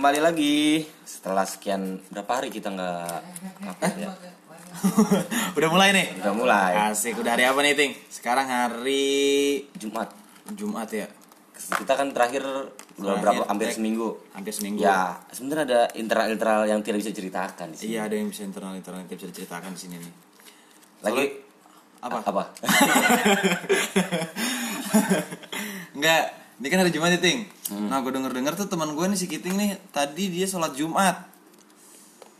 [0.00, 3.20] kembali lagi setelah sekian berapa hari kita nggak
[4.00, 4.08] ya
[5.60, 6.24] udah mulai nih.
[6.24, 7.92] udah mulai Asik, udah hari apa nih, Ting?
[8.08, 10.08] Sekarang hari Jumat
[10.56, 11.04] Jumat ya.
[11.52, 12.40] kita kan terakhir
[12.96, 13.76] udah berapa hampir tag.
[13.76, 14.80] seminggu Hampir seminggu.
[14.80, 18.72] ya sebenarnya ada internal-internal yang tidak bisa ceritakan di sini Iya, ada yang bisa internal
[18.72, 20.14] internal yang bisa diceritakan di sini nih.
[21.04, 21.24] lagi
[22.00, 22.24] Apa?
[22.24, 22.42] apa
[25.92, 27.48] Enggak, ini kan hari Jumat ya, Ting.
[27.66, 27.88] Hmm.
[27.88, 31.16] Nah, gue denger-denger tuh teman gue nih si Kiting nih, tadi dia sholat Jumat.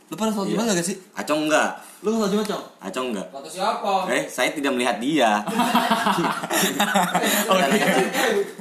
[0.05, 0.53] Lu pada sholat Iya.
[0.53, 0.97] Jumat gak sih?
[1.13, 1.69] acong enggak
[2.01, 2.63] Lu sholat Jumat, Cong?
[2.81, 3.91] acong enggak Kata siapa?
[4.11, 5.39] eh saya tidak melihat dia
[7.47, 7.69] Oh, kan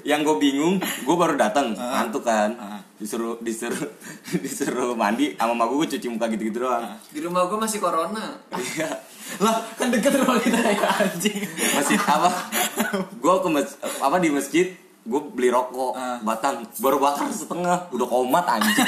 [0.02, 2.01] yang gue bingung gue baru datang Ah.
[2.01, 2.79] ngantuk kan Ah.
[2.95, 3.82] disuruh disuruh
[4.45, 6.95] disuruh mandi sama mama gue cuci muka gitu-gitu doang Ah.
[7.04, 8.38] Di rumah gue masih corona.
[8.54, 8.87] iya
[9.37, 11.51] Lah, kan deket rumah kita ya, anjing.
[11.73, 12.30] masjid apa
[13.10, 14.66] gue ke mas apa di masjid
[15.02, 16.20] gue beli rokok Ah.
[16.20, 18.84] batang baru bakar setengah udah komat anjing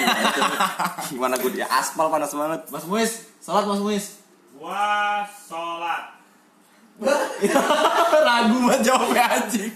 [1.10, 4.06] gimana gue di aspal panas banget Mas Muis, sholat Mas Muis.
[4.54, 4.84] Gua
[5.24, 6.12] sholat
[8.22, 9.72] Ragu banget jawabnya anjing.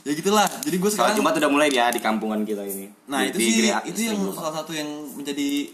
[0.00, 0.44] ya gitulah.
[0.60, 3.42] Jadi gue sekarang Jumat udah mulai ya di kampungan kita ini Nah Di- itu di
[3.42, 5.72] sih Gria- itu yang salah satu yang menjadi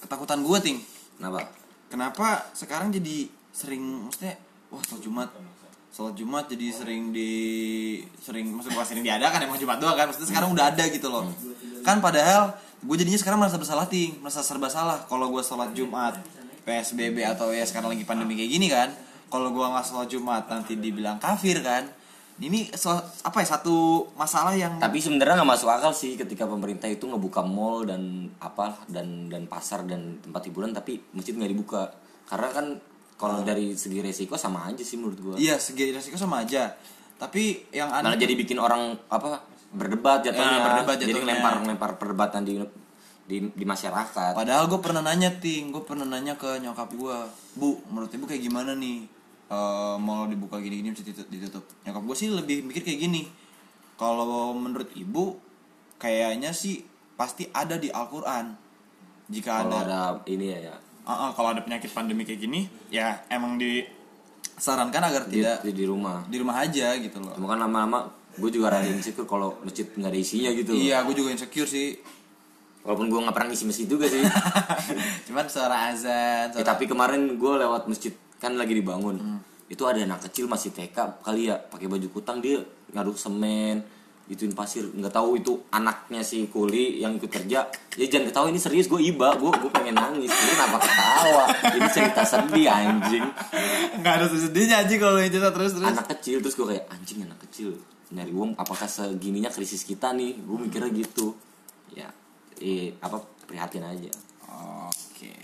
[0.00, 0.78] ketakutan gue ting.
[1.14, 1.46] kenapa
[1.86, 4.34] Kenapa sekarang jadi sering maksudnya
[4.68, 5.28] wah sholat Jumat
[5.92, 7.30] sholat Jumat jadi sering di
[8.16, 11.28] sering maksudnya bukan sering diadakan emang Jumat doang kan maksudnya sekarang udah ada gitu loh.
[11.84, 14.16] Kan padahal gue jadinya sekarang merasa bersalah ting.
[14.24, 16.16] Merasa serba salah kalau gue sholat Jumat.
[16.62, 18.88] PSBB atau ya sekarang lagi pandemi kayak gini kan.
[19.28, 21.84] Kalau gue nggak sholat Jumat nanti dibilang kafir kan.
[22.40, 26.88] Ini so- apa ya satu masalah yang tapi sebenarnya nggak masuk akal sih ketika pemerintah
[26.88, 31.92] itu ngebuka mall dan apa dan dan pasar dan tempat hiburan tapi masjid nggak dibuka.
[32.24, 32.66] Karena kan
[33.16, 36.74] kalau dari segi resiko sama aja sih menurut gua Iya, segi resiko sama aja.
[37.18, 41.38] Tapi yang malah aneh jadi bikin orang apa berdebat jatuhnya Ya, berdebat jadi jatuhnya.
[41.38, 42.58] lempar lempar perdebatan di
[43.22, 47.16] di, di masyarakat Padahal gue pernah nanya ting, gue pernah nanya ke nyokap gue,
[47.54, 49.06] bu, menurut ibu kayak gimana nih?
[49.52, 51.64] Eh, mau dibuka gini-gini bisa ditutup, ditutup.
[51.86, 53.22] Nyokap gue sih lebih mikir kayak gini.
[53.94, 55.38] Kalau menurut ibu,
[56.02, 56.82] kayaknya sih
[57.14, 58.50] pasti ada di Al-Quran.
[59.30, 63.26] Jika ada, ada ini ya, ya Ah, ah, kalau ada penyakit pandemi kayak gini, ya
[63.26, 67.34] emang disarankan agar di, tidak di, di rumah di rumah aja gitu loh.
[67.34, 71.12] cuma kan lama-lama gue juga rada insecure kalau masjid nggak ada isinya gitu Iya, gue
[71.12, 71.98] juga insecure sih.
[72.82, 74.22] walaupun gue nggak pernah ngisi masjid juga sih
[75.26, 79.16] Cuman suara azan, Ya, suara tapi kemarin gue lewat masjid kan lagi dibangun.
[79.18, 79.38] Hmm.
[79.66, 82.58] Itu ada anak kecil masih TK kali ya pakai baju kutang dia
[82.90, 83.82] ngaduk semen
[84.30, 84.86] gituin pasir.
[84.86, 87.66] Nggak tahu itu anaknya si kuli yang ikut kerja.
[87.98, 88.46] Ya jangan ketawa.
[88.48, 89.34] Ini serius gue iba.
[89.36, 90.30] Gue gue pengen nangis.
[90.30, 91.44] Ini kenapa ketawa?
[91.74, 93.26] Ini cerita sedih anjing.
[93.98, 95.50] Nggak ada sedihnya aja kalau cerita.
[95.50, 95.90] Terus terus.
[95.90, 97.70] Anak kecil terus gue kayak anjing anak kecil.
[98.12, 100.38] Nyari uang apakah segininya krisis kita nih?
[100.38, 101.34] Gue mikirnya gitu.
[101.92, 102.08] Ya
[102.62, 104.12] eh, apa prihatin aja.
[104.88, 105.34] Oke.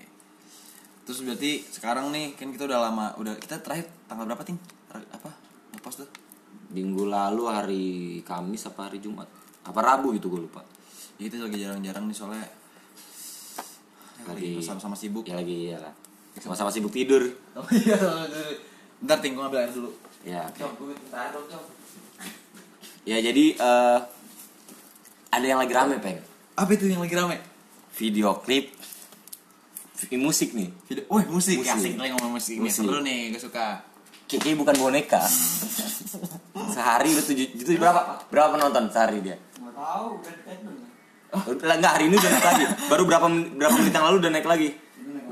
[1.08, 4.60] Terus berarti sekarang nih kan kita udah lama udah kita terakhir tanggal berapa ting?
[4.88, 5.37] Apa
[6.68, 7.84] minggu lalu hari
[8.22, 9.28] Kamis apa hari Jumat?
[9.64, 10.60] Apa Rabu gitu gue lupa.
[11.18, 12.46] Ya, itu lagi jarang-jarang nih soalnya
[14.28, 15.24] Lagi- sama-sama sibuk.
[15.24, 15.92] ya lagi ya lah.
[16.38, 17.24] Sama-sama sibuk tidur.
[17.56, 17.96] Oh iya
[18.98, 19.90] bentar ting gue ngambil air dulu.
[20.22, 20.72] Ya Cok.
[23.06, 23.98] ya jadi eh,
[25.28, 26.20] ada yang lagi rame peng.
[26.58, 27.38] Apa itu yang lagi rame?
[27.96, 28.74] Video klip
[30.14, 30.70] musik nih.
[30.86, 31.74] Video wah musik, Musik.
[31.74, 32.70] asik lagi ngomong musik, nih.
[32.70, 32.84] Musik.
[32.86, 33.82] seru nih gue suka
[34.28, 35.24] Kiki bukan boneka.
[36.68, 39.34] Sehari udah tujuh itu berapa berapa penonton sehari dia?
[39.56, 40.06] Nggak tahu,
[41.56, 42.64] udah enggak hari ini udah naik lagi.
[42.86, 44.68] Baru berapa berapa menit yang lalu udah naik lagi.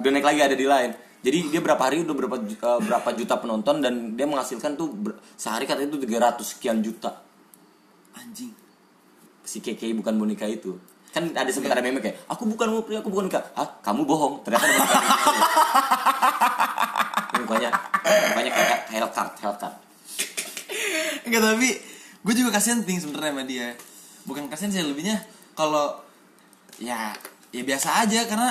[0.01, 0.91] Udah naik lagi ada di lain.
[1.21, 4.89] Jadi dia berapa hari udah berapa ju- eh, berapa juta penonton dan dia menghasilkan tuh
[4.89, 7.11] ber- sehari katanya itu 300 sekian juta.
[8.15, 8.55] Anjing.
[9.43, 10.79] Si KKI bukan boneka itu.
[11.11, 14.41] Kan ada sempat ada meme kayak aku bukan Mupri aku bukan boneka ah kamu bohong.
[14.41, 14.65] Ternyata.
[17.37, 17.71] Ini mukanya
[18.33, 19.73] mukanya kayak Hellcat Hellcat
[21.23, 21.69] Enggak tapi
[22.23, 23.69] gue juga kasihan ting sebenarnya sama dia.
[24.25, 25.21] Bukan kasihan sih lebihnya
[25.53, 25.95] kalau
[26.77, 27.13] ya
[27.51, 28.51] ya biasa aja karena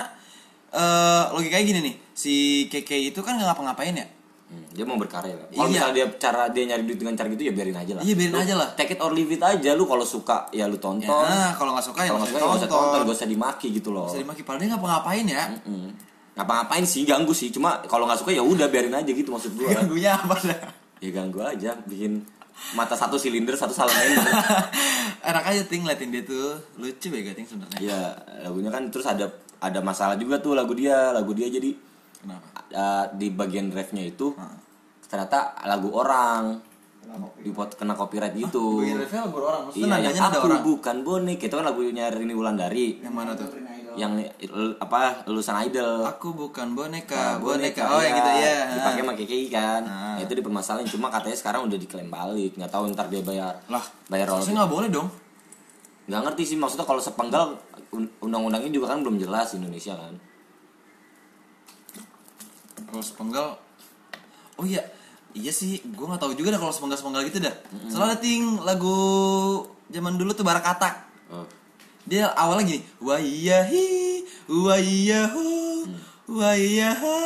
[0.71, 2.33] eh logikanya gini nih si
[2.67, 4.07] KK itu kan nggak ngapa-ngapain ya.
[4.45, 5.47] Hmm, dia mau berkarya lah.
[5.49, 5.73] Kalau Iya.
[5.73, 8.03] misalnya dia cara dia nyari duit dengan cara gitu ya biarin aja lah.
[8.05, 8.69] Iya, biarin Lu aja lah.
[8.77, 11.25] Take it or leave it aja lu kalau suka ya lu Ya, tonton.
[11.25, 13.67] nah, kalau nggak suka ya kalau nggak suka ya nggak usah tonton, gak usah dimaki
[13.73, 14.05] gitu loh.
[14.05, 15.43] Bisa dimaki padahal dia ngapa-ngapain ya.
[15.65, 15.89] Mm.
[16.35, 19.71] Ngapa-ngapain sih ganggu sih, cuma kalau nggak suka ya udah biarin aja gitu maksud gua.
[19.73, 20.59] Ganggunya apa dah?
[20.99, 22.23] ya ganggu aja, bikin
[22.71, 24.31] mata satu silinder satu salamander.
[25.31, 27.79] Enak aja ting liatin dia tuh lucu bega ting sebenarnya.
[27.79, 28.01] Iya,
[28.43, 29.27] lagunya kan terus ada
[29.59, 31.71] ada masalah juga tuh lagu dia, lagu dia jadi
[32.19, 32.47] Kenapa?
[32.71, 34.57] uh, di bagian refnya itu Heeh.
[35.07, 36.59] ternyata lagu orang
[37.39, 40.63] dipot kena copyright gitu Bagi Revel baru orang, maksudnya iya yang aku orang.
[40.65, 43.47] bukan bonek itu kan lagunya Rini Wulandari Yang mana tuh?
[43.95, 44.13] Yang
[44.77, 47.83] apa lulusan idol Aku bukan boneka, Nah, boneka.
[47.85, 48.57] Oh, yang gitu ya.
[48.73, 50.15] dipakai sama KKI kan Ah.
[50.15, 53.83] Nah, itu dipermasalahin cuma katanya sekarang udah diklaim balik nggak tahu ntar dia bayar Lah,
[54.05, 55.07] bayar royalti harusnya nggak boleh dong.
[56.05, 57.57] nggak ngerti sih maksudnya kalau sepenggal
[57.89, 60.13] un- undang-undangnya juga kan belum jelas Indonesia kan
[62.85, 63.47] Kalau sepenggal,
[64.53, 64.79] oh iya,
[65.33, 67.51] iya sih, gue nggak tahu juga dah kalau sepenggal sepenggal gitu dah.
[67.87, 68.95] Soalnya ada ting lagu
[69.89, 71.04] zaman dulu tuh Barakatak.
[72.05, 75.49] Dia awalnya gini, waiyahi, waiyahu,
[76.29, 77.17] waiyaha,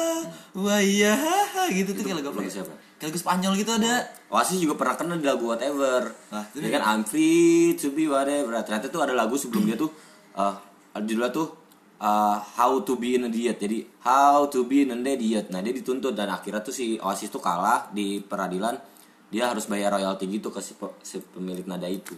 [0.56, 2.48] waiyaha, gitu tuh kayak lagu apa?
[2.48, 2.74] siapa?
[3.00, 4.08] Kayak lagu Spanyol gitu ada.
[4.30, 6.14] Oasis juga pernah kena di lagu whatever
[6.54, 9.90] itu ya kan I'm free to be whatever ternyata tuh ada lagu sebelum dia tuh
[10.38, 10.54] uh,
[10.94, 11.50] judulnya tuh
[11.98, 16.14] uh, How to be an idiot jadi How to be an idiot nah dia dituntut
[16.14, 18.78] dan akhirnya tuh si Oasis tuh kalah di peradilan
[19.34, 22.14] dia harus bayar royalti gitu ke si, pe- si pemilik nada itu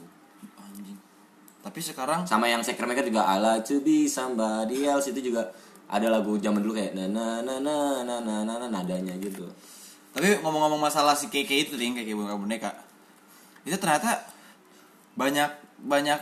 [1.61, 3.77] tapi sekarang sama yang Secret Maker juga ala to
[4.09, 5.53] samba somebody else itu juga
[5.85, 9.45] ada lagu zaman dulu kayak na na na na na na na, na nadanya gitu.
[10.11, 12.71] Tapi ngomong-ngomong masalah si KK itu nih KK bunga boneka
[13.61, 14.25] itu ternyata
[15.13, 15.49] banyak
[15.85, 16.19] banyak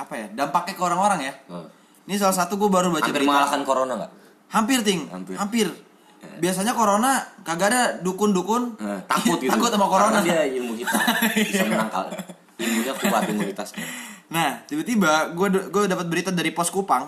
[0.00, 1.34] apa ya dampaknya ke orang-orang ya.
[1.52, 1.68] Hmm.
[2.08, 3.28] ini salah satu gue baru baca hampir berita.
[3.28, 4.12] mengalahkan corona nggak?
[4.50, 5.00] Hampir ting.
[5.12, 5.66] Hampir, hampir.
[6.24, 6.38] Eh.
[6.42, 8.74] Biasanya corona kagak ada dukun-dukun.
[8.80, 9.52] Eh, takut gitu.
[9.52, 10.18] takut sama corona.
[10.18, 10.98] Karena dia ilmu kita
[11.36, 12.06] bisa menangkal.
[12.58, 13.86] Ilmunya kuat imunitasnya.
[14.32, 17.04] Nah, tiba-tiba gue gue dapat berita dari Pos Kupang.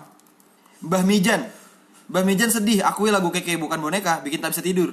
[0.80, 1.40] Mbah Mijan.
[2.04, 4.92] Mbah Mijan sedih, akui lagu keke bukan boneka, bikin tak bisa tidur.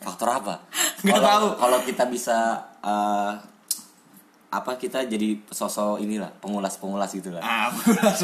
[0.00, 0.54] faktor apa
[1.02, 1.48] Nggak Kalau- tahu.
[1.58, 2.36] kalau kita bisa
[2.78, 3.32] eh,
[4.48, 8.18] apa kita jadi sosok inilah pengulas-pengulas gitu lah Ah, pulas.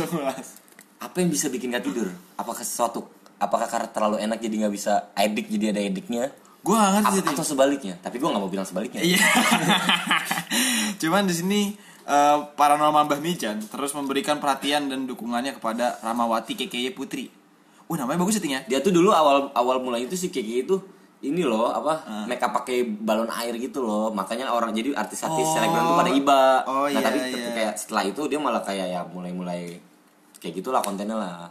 [0.98, 4.92] apa yang bisa bikin gak tidur apakah sesuatu apakah karena terlalu enak jadi nggak bisa
[5.14, 6.24] edik jadi ada ediknya
[6.58, 9.22] Gue gak ngerti atau sebaliknya tapi gue nggak mau bilang sebaliknya Iya.
[11.00, 11.60] Cuman di sini
[12.08, 17.28] eh, paranormal Mbah Mijan terus memberikan perhatian dan dukungannya kepada Ramawati KKY Putri.
[17.84, 18.60] Uh namanya bagus ya Ting ya?
[18.66, 20.76] dia tuh dulu awal awal mulai itu si Kiki itu
[21.18, 22.24] ini loh apa Ah.
[22.28, 25.52] mereka pakai balon air gitu loh makanya orang jadi artis-artis Oh.
[25.56, 27.48] selebgram tuh pada iba Oh, nah iya, tapi iya.
[27.48, 29.80] kayak setelah itu dia malah kayak ya mulai-mulai
[30.36, 31.48] kayak gitulah kontennya lah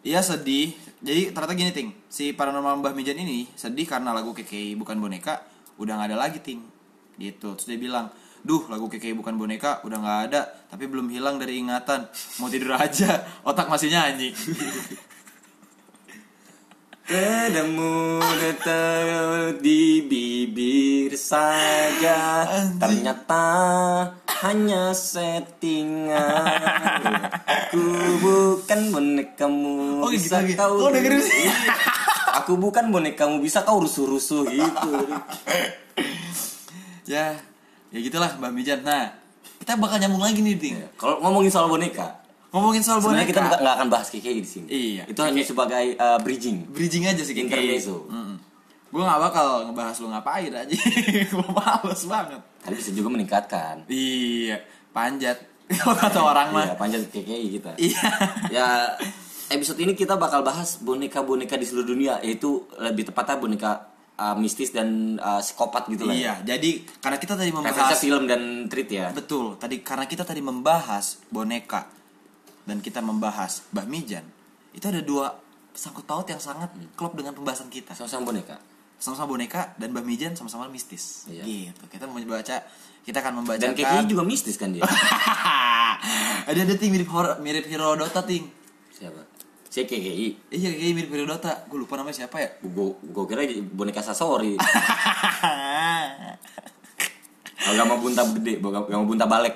[0.00, 0.72] Iya sedih.
[1.04, 5.44] Jadi ternyata gini Ting, si paranormal Mbah Mijan ini sedih karena lagu KKI bukan boneka
[5.76, 6.64] udah nggak ada lagi Ting.
[7.20, 7.52] Gitu.
[7.52, 8.08] Terus dia bilang,
[8.40, 12.08] duh lagu KKI bukan boneka udah nggak ada, tapi belum hilang dari ingatan.
[12.36, 14.30] Mau tidur aja, otak masih nyanyi.
[17.10, 22.46] Padamu datang di bibir saja
[22.78, 23.46] Ternyata
[24.46, 26.46] hanya settingan
[27.66, 27.82] Aku
[28.22, 30.54] bukan bonekamu Oh, gitu bisa lagi.
[30.54, 31.50] kau Oh, dengerin sih.
[32.38, 34.92] Aku bukan bonekamu bisa kau rusuh-rusuh gitu
[37.10, 37.34] ya,
[37.90, 38.80] ya gitulah Mbah Mijan.
[38.82, 39.10] Nah,
[39.58, 40.76] kita bakal nyambung lagi nih Ting.
[40.96, 42.06] Kalau ngomongin soal boneka
[42.50, 43.22] Ngomongin soal boneka.
[43.22, 45.02] Sebenarnya kita nggak nggak akan bahas KKI di sini Iya.
[45.06, 48.10] Itu hanya sebagai uh, bridging bridging aja sih Intermezzo.
[48.90, 50.74] Gue gak bakal ngebahas lu ngapain aja.
[51.30, 52.42] Gue males banget.
[52.58, 54.58] Tapi bisa juga meningkatkan Iya,
[54.90, 55.38] panjat.
[55.70, 56.66] Kalau kata orang mah.
[56.66, 58.02] Iya, panjang KKI kita Iya.
[58.50, 58.66] ya
[59.50, 63.89] episode ini kita bakal bahas boneka-boneka di seluruh dunia yaitu lebih tepatnya boneka
[64.20, 66.20] uh, mistis dan uh, psikopat gitu lah ya.
[66.20, 69.08] Iya, jadi karena kita tadi membahas film dan treat ya.
[69.16, 71.88] betul, tadi karena kita tadi membahas boneka
[72.68, 74.28] dan kita membahas Mbah Mijan,
[74.76, 75.32] itu ada dua
[75.72, 77.96] sangkut paut yang sangat klop dengan pembahasan kita.
[77.96, 78.60] Sama-sama boneka.
[79.00, 81.24] Sama-sama boneka dan Mbah Mijan sama-sama mistis.
[81.24, 81.48] Iya.
[81.72, 81.82] Gitu.
[81.88, 82.56] Kita mau baca,
[83.00, 84.84] kita akan membacakan Dan KKI juga mistis kan dia.
[86.50, 88.44] ada ada ting mirip horor, mirip Herodota ting.
[88.92, 89.29] Siapa?
[89.70, 90.50] Si KKI.
[90.50, 91.62] Iya kayak mirip Herodota.
[91.70, 92.50] Gue lupa namanya siapa ya.
[92.58, 94.58] Gue gue kira boneka Sasori.
[97.60, 99.54] Kalau gak mau bunta gede, gak mau bunta balik.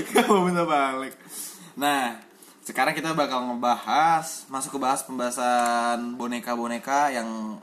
[0.00, 1.14] Kamu minta balik.
[1.76, 2.18] Nah,
[2.64, 7.60] sekarang kita bakal ngebahas masuk ke bahas pembahasan boneka-boneka yang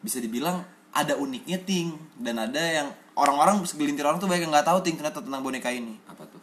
[0.00, 4.66] bisa dibilang ada uniknya ting dan ada yang orang-orang segelintir orang tuh banyak yang nggak
[4.66, 5.94] tahu ting ternyata tentang boneka ini.
[6.10, 6.42] Apa tuh?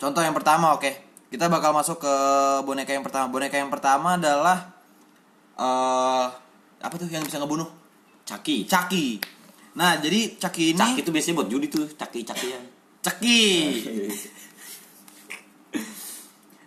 [0.00, 1.13] Contoh yang pertama, oke.
[1.34, 2.14] Kita bakal masuk ke
[2.62, 3.26] boneka yang pertama.
[3.26, 4.70] Boneka yang pertama adalah
[5.58, 6.26] eh
[6.78, 7.66] apa tuh yang bisa ngebunuh?
[8.22, 8.70] Caki.
[8.70, 9.18] Caki.
[9.74, 12.62] Nah, jadi Caki ini Caki itu biasanya buat judi tuh, caki-cakian.
[13.02, 13.42] Caki.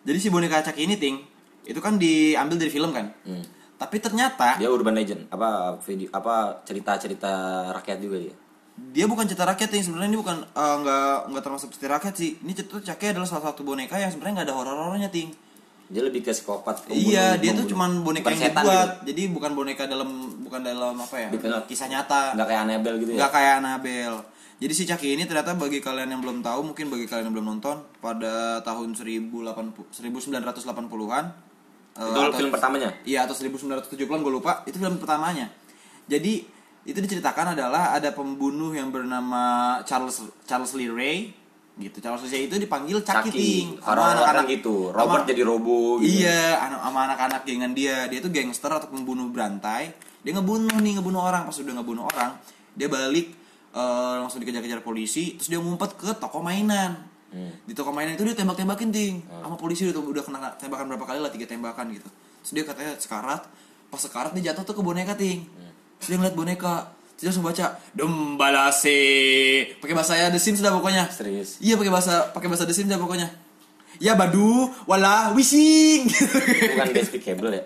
[0.04, 1.16] Jadi si boneka Caki ini ting
[1.64, 3.08] itu kan diambil dari film kan.
[3.24, 3.48] Hmm.
[3.80, 8.36] Tapi ternyata Dia urban legend, apa video apa cerita-cerita rakyat juga dia.
[8.78, 12.38] Dia bukan cerita rakyat ting sebenarnya ini bukan eh, nggak nggak termasuk cerita rakyat sih.
[12.38, 15.34] Ini cerita Caki adalah salah satu boneka yang sebenarnya nggak ada horor-horornya ting.
[15.88, 16.84] Dia lebih ke psikopat.
[16.84, 17.72] pembunuh- Iya, dia tuh pembunuh.
[17.72, 18.88] cuman boneka Bukan yang dibuat.
[18.92, 19.06] gitu.
[19.08, 21.30] Jadi bukan boneka dalam bukan dalam apa ya?
[21.30, 22.36] Bukan- kisah nyata.
[22.36, 23.18] Nggak kayak Annabelle gitu ya.
[23.18, 24.20] Nggak kayak Annabelle.
[24.58, 27.48] Jadi si Chucky ini ternyata bagi kalian yang belum tahu, mungkin bagi kalian yang belum
[27.56, 31.26] nonton, pada tahun 1080 1980-an
[31.94, 32.90] eh, Itu atau- film pertamanya.
[33.04, 35.50] Iya, atau 1970-an gue lupa, itu film pertamanya.
[36.06, 36.46] Jadi
[36.88, 41.18] itu diceritakan adalah ada pembunuh yang bernama Charles Charles Lee Ray
[41.76, 42.00] gitu.
[42.00, 44.96] Charles Lee Ray itu dipanggil Chucky, Ting sama Orang-orang gitu.
[44.96, 46.24] Robert sama- jadi robo gitu.
[46.24, 48.08] Iya, anak sama anak-anak gengan dia.
[48.08, 49.92] Dia tuh gangster atau pembunuh berantai.
[50.24, 51.44] Dia ngebunuh nih, ngebunuh orang.
[51.44, 52.40] Pas udah ngebunuh orang,
[52.72, 53.36] dia balik
[53.78, 55.36] eh, langsung dikejar-kejar polisi.
[55.36, 57.04] Terus dia ngumpet ke toko mainan.
[57.28, 57.52] Hmm.
[57.68, 59.28] Di toko mainan itu dia tembak-tembakin ting.
[59.28, 62.08] Sama polisi udah udah kena tembakan berapa kali lah, tiga tembakan gitu.
[62.48, 63.44] Terus dia katanya sekarat.
[63.92, 65.44] Pas sekarat dia jatuh tuh ke boneka ting.
[66.06, 66.94] Dia ngeliat boneka.
[67.18, 69.02] Dia langsung baca Dembalase.
[69.82, 71.10] Pakai bahasa The Sims dah pokoknya.
[71.10, 71.58] Serius.
[71.58, 73.34] Iya pakai bahasa pakai bahasa The Sims dah pokoknya.
[73.98, 76.06] Ya badu, wala, wishing.
[76.06, 77.64] Bukan despicable ya.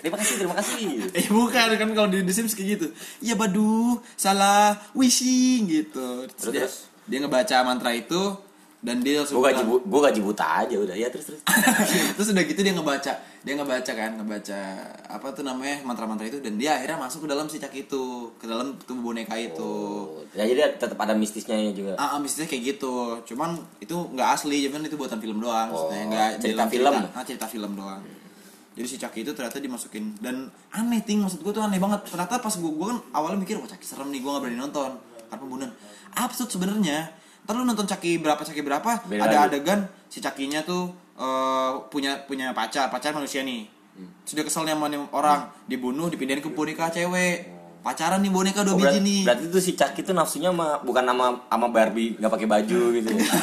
[0.00, 1.12] Terima kasih, terima kasih.
[1.12, 2.86] eh bukan kan kalau di The Sims kayak gitu.
[3.20, 6.30] Ya badu, salah, wishing gitu.
[6.38, 6.66] Terus, Terus, dia,
[7.10, 8.38] dia ngebaca mantra itu
[8.80, 10.96] dan dia langsung Gue gaji, gua gaji buta aja udah.
[10.96, 11.40] Ya terus terus.
[12.16, 14.60] terus udah gitu dia ngebaca dia ngebaca kan ngebaca
[15.04, 16.40] apa tuh namanya mantra-mantra itu.
[16.40, 19.60] Dan dia akhirnya masuk ke dalam si cak itu ke dalam tubuh boneka itu.
[19.60, 22.00] Oh, ya jadi tetap ada mistisnya juga.
[22.00, 23.20] ah, ah, mistisnya kayak gitu.
[23.28, 26.94] Cuman itu nggak asli cuman itu buatan film doang Oh, nggak cerita film.
[26.96, 28.00] cerita, ah, cerita film doang.
[28.80, 30.16] Jadi si Chucky itu ternyata dimasukin.
[30.24, 32.00] Dan aneh ting maksud gue tuh aneh banget.
[32.08, 34.96] Ternyata pas gue gue kan awalnya mikir wah Chucky serem nih gue gak berani nonton.
[35.28, 35.72] Karena pembunuhan.
[36.16, 39.58] Absurd sebenarnya ntar lu nonton Chucky berapa Chucky berapa Beda ada lagi.
[39.58, 43.66] adegan si Chucky-nya tuh eh, punya punya pacar pacar manusia nih
[44.24, 47.48] sudah kesel nih sama orang dibunuh dipindahin ke boneka cewek
[47.80, 51.04] pacaran nih boneka dua Oh, biji nih berarti tuh si Chucky tuh nafsunya sama bukan
[51.04, 53.08] sama sama Barbie nggak pakai baju gitu.
[53.12, 53.24] ya.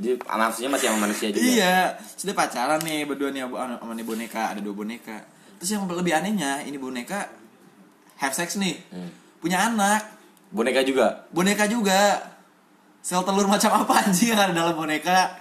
[0.00, 1.44] Jadi nafsunya masih sama manusia juga.
[1.44, 1.76] Iya,
[2.16, 5.28] sudah pacaran nih berdua nih sama sama nih boneka, ada dua boneka.
[5.60, 7.28] Terus yang lebih anehnya, ini boneka
[8.16, 8.80] have sex nih.
[8.88, 9.12] Hmm.
[9.44, 10.00] Punya anak,
[10.50, 11.06] Boneka juga.
[11.30, 12.18] boneka juga.
[13.00, 15.40] Sel telur macam apa anjing yang ada dalam boneka?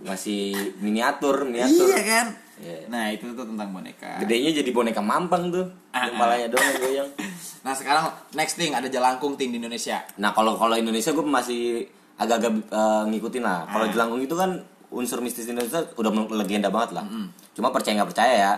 [0.00, 1.92] Masih miniatur, miniatur.
[1.92, 2.26] Iya kan?
[2.56, 2.76] Iya.
[2.88, 4.20] Nah, itu tuh tentang boneka.
[4.20, 5.66] Gedenya jadi boneka mampang tuh.
[5.92, 7.10] Ah, Yang Kepalanya doang yang goyang.
[7.60, 10.00] Nah, sekarang next thing ada jelangkung ting di Indonesia.
[10.16, 11.84] Nah kalau kalau Indonesia gue masih
[12.16, 13.68] agak-agak eh, ngikutin lah.
[13.68, 13.92] Kalau Ah.
[13.92, 17.04] Jelangkung itu kan unsur mistis Indonesia udah legenda banget lah.
[17.52, 18.52] Cuma percaya nggak percaya ya.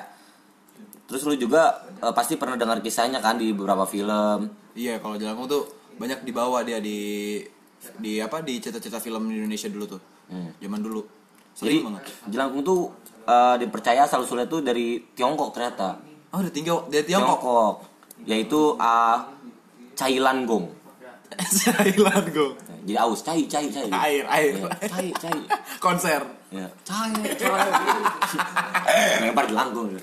[1.04, 4.46] Terus lu juga eh, pasti pernah dengar kisahnya kan di beberapa film.
[4.72, 5.62] Iya, kalau jelangkung tuh
[6.00, 7.40] banyak dibawa dia di
[7.98, 10.00] di apa di cerita-cerita film di Indonesia dulu tuh.
[10.32, 11.02] Zaman dulu.
[11.52, 12.02] Jadi Sering banget.
[12.32, 12.80] Jelangkung tuh
[13.28, 16.00] eh, dipercaya asal usulnya tuh dari Tiongkok ternyata.
[16.32, 17.74] Oh, dari Tiongkok, dari Tiongkok.
[18.24, 19.28] Yaitu ah
[19.98, 20.82] cailan gong.
[21.64, 22.52] Thailand go.
[22.82, 23.88] Jadi aus, cai, cai, cai.
[23.88, 24.52] Air, air.
[24.58, 25.40] Iya, cai, cai.
[25.78, 26.20] Konser.
[26.52, 27.70] Ya, cai, cai.
[29.24, 29.96] Lempar jelangkung.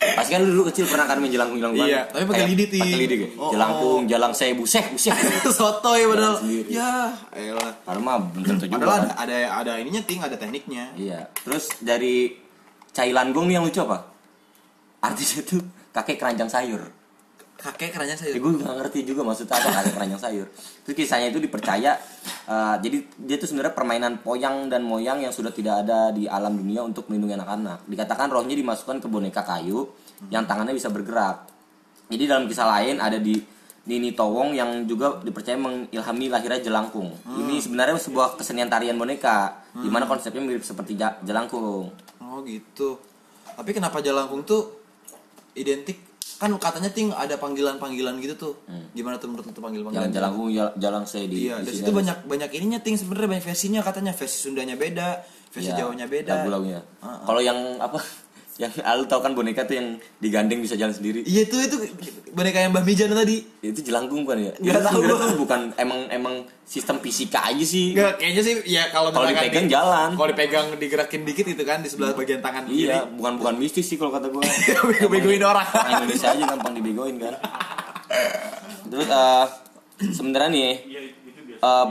[0.00, 2.80] Pasti kan lu dulu kecil pernah kan main jelangkung-jelangkung Iya, tapi pakai lidik, Ting.
[2.80, 3.28] Pakai lidik ya?
[3.36, 5.12] Oh, jelangkung, jalang saya busek, busek.
[5.52, 6.40] Soto ya padahal.
[6.72, 7.72] Ya, elah.
[7.84, 9.28] Padahal mah belum tentu juga Padahal kan.
[9.28, 10.96] ada, ada ada ininya ting, ada tekniknya.
[10.96, 11.28] Iya.
[11.44, 12.32] Terus dari
[12.96, 14.08] cai langgong nih yang lucu apa?
[15.04, 15.60] Artinya tuh
[15.92, 16.80] kakek keranjang sayur.
[17.60, 18.40] Kakek keranjang Ya, saya.
[18.40, 20.46] gue nggak ngerti juga maksudnya apa kakek keranjang sayur.
[20.80, 21.92] Terus kisahnya itu dipercaya,
[22.48, 26.56] eh, jadi dia tuh sebenarnya permainan poyang dan moyang yang sudah tidak ada di alam
[26.56, 27.84] dunia untuk melindungi anak-anak.
[27.84, 29.92] Dikatakan rohnya dimasukkan ke boneka kayu
[30.32, 31.44] yang tangannya bisa bergerak.
[32.08, 33.36] Jadi dalam kisah lain ada di
[33.80, 37.12] Nini Towong yang juga dipercaya mengilhami lahirnya jelangkung.
[37.28, 41.92] Ini sebenarnya sebuah kesenian tarian boneka, di mana konsepnya mirip seperti jelangkung.
[42.24, 43.00] Oh gitu.
[43.56, 44.80] Tapi kenapa Jalangkung tuh
[45.52, 46.09] identik?
[46.40, 48.54] Kan katanya ting ada panggilan-panggilan gitu tuh.
[48.96, 50.08] Gimana tuh menurut tuh panggilan-panggilan?
[50.08, 51.46] Yang jelangkung, jal- jalang saya di.
[51.46, 55.20] Iya, di situ banyak banyak ininya ting sebenarnya banyak versinya katanya versi Sundanya beda,
[55.52, 56.32] versi Iya, Jawanya beda.
[56.40, 56.80] Lagu-lagunya.
[56.98, 57.16] Ah, ah.
[57.28, 58.00] Kalau yang apa?
[58.60, 59.88] Yang lu tau kan boneka tuh yang
[60.20, 61.24] digandeng bisa jalan sendiri.
[61.24, 61.76] Iya tuh itu
[62.30, 63.40] boneka yang Mbah Mijan tadi.
[63.64, 64.52] Itu jelangkung kan ya?
[64.52, 67.96] Nggak tahu tuh bukan emang emang sistem fisika aja sih.
[67.96, 70.08] Enggak, kayaknya sih ya kalau Kalau dipegang di- jalan.
[70.12, 72.92] Kalau dipegang digerakin dikit itu kan di sebelah bagian tangan kiri.
[72.92, 74.44] Iya, bukan bukan mistis sih kalau kata gue.
[74.92, 75.64] Bego-begoin orang.
[75.64, 77.34] Orang Indonesia aja gampang dibegoin kan.
[78.92, 79.46] Terus eh
[80.12, 80.70] sebenarnya nih
[81.56, 81.86] eh,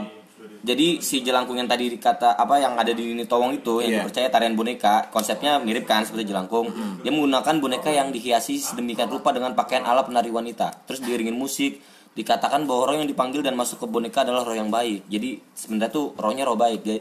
[0.60, 3.98] jadi si jelangkung yang tadi dikata apa yang ada di Nini Towong itu yang Iya.
[4.04, 6.68] dipercaya tarian boneka konsepnya mirip kan seperti jelangkung.
[7.00, 10.84] Dia menggunakan boneka yang dihiasi sedemikian rupa dengan pakaian ala penari wanita.
[10.84, 11.80] Terus diiringin musik
[12.12, 15.08] dikatakan bahwa roh yang dipanggil dan masuk ke boneka adalah roh yang baik.
[15.08, 16.80] Jadi sebenarnya tuh rohnya roh baik.
[16.84, 17.00] Jadi,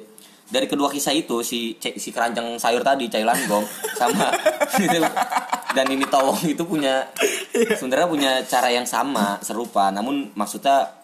[0.50, 3.68] dari kedua kisah itu si si keranjang sayur tadi Cai Langgong
[4.00, 4.32] sama
[5.76, 7.06] dan ini Towong itu punya
[7.54, 9.92] sebenarnya punya cara yang sama serupa.
[9.92, 10.96] Namun maksudnya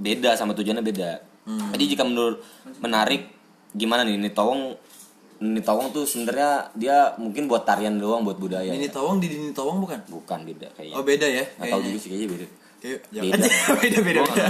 [0.00, 2.38] beda sama tujuannya beda jadi jika menurut
[2.78, 3.26] menarik
[3.72, 4.78] gimana nih Nini Tawong
[5.38, 8.92] Nini Tawong tuh sebenarnya dia mungkin buat tarian doang buat budaya Ini ya.
[8.92, 9.98] tawong di Dini Tawong bukan?
[10.06, 11.42] bukan beda kayaknya Oh beda ya?
[11.56, 11.82] kayaknya.
[11.82, 12.46] juga sih kayaknya beda
[12.78, 13.46] Kayak Beda.
[13.76, 14.46] beda beda beda.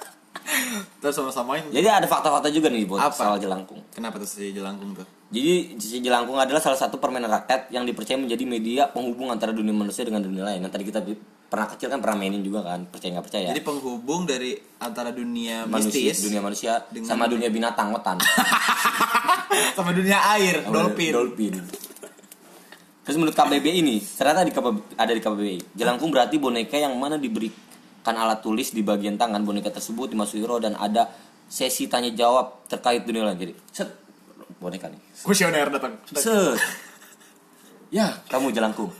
[1.00, 1.64] Terus sama-samain.
[1.68, 3.14] jadi ada fakta-fakta juga nih buat Apa?
[3.14, 5.06] soal jelangkung Kenapa tuh si jelangkung tuh?
[5.30, 10.02] Jadi jelangkung adalah salah satu permainan rakyat yang dipercaya menjadi media penghubung antara dunia manusia
[10.02, 10.66] dengan dunia lain.
[10.66, 11.00] Yang tadi kita
[11.46, 13.46] pernah kecil kan pernah mainin juga kan, percaya nggak percaya.
[13.54, 18.18] Jadi penghubung dari antara dunia manusia, mistis dunia manusia dengan- sama dunia binatang wetan.
[19.78, 21.14] sama dunia air, dolphin.
[21.14, 21.54] Dolphin.
[23.06, 24.52] Terus menurut KBB ini, ternyata di
[24.98, 25.58] ada di KBBI.
[25.78, 30.58] Jelangkung berarti boneka yang mana diberikan alat tulis di bagian tangan boneka tersebut dimasuki roh
[30.58, 31.10] dan ada
[31.50, 33.38] sesi tanya jawab terkait dunia lain.
[33.38, 33.90] Jadi, set
[34.58, 35.00] boneka nih.
[35.22, 35.94] Kuesioner datang.
[36.10, 36.58] Set.
[37.90, 38.90] Ya, kamu jelangkung.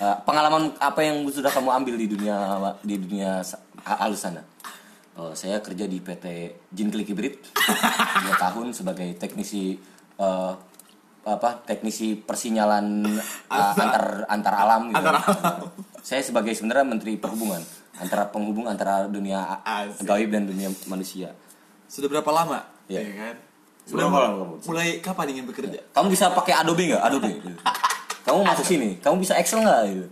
[0.00, 3.44] Eh, pengalaman apa yang sudah kamu ambil di dunia di dunia
[3.84, 4.40] halus sana?
[5.20, 6.26] Oh, saya kerja di PT
[6.72, 7.36] Jin Klik Hybrid
[8.24, 9.76] 2 tahun sebagai teknisi
[10.16, 10.52] eh,
[11.20, 15.08] apa teknisi persinyalan eh, antar antar alam gitu.
[16.00, 17.60] Saya sebagai sebenarnya menteri perhubungan
[18.00, 20.08] antara penghubung antara dunia Asik.
[20.08, 21.36] gaib dan dunia manusia.
[21.92, 22.64] Sudah berapa lama?
[22.88, 23.04] Iya.
[23.04, 23.36] Ya kan?
[23.94, 24.44] Lama kamu?
[24.66, 25.80] Mulai kapan ingin bekerja?
[25.90, 27.02] Kamu bisa pakai Adobe nggak?
[27.02, 27.30] Adobe.
[27.38, 27.50] gitu.
[28.26, 28.98] Kamu masuk sini.
[29.02, 29.80] Kamu bisa Excel nggak?
[29.90, 30.08] Gitu.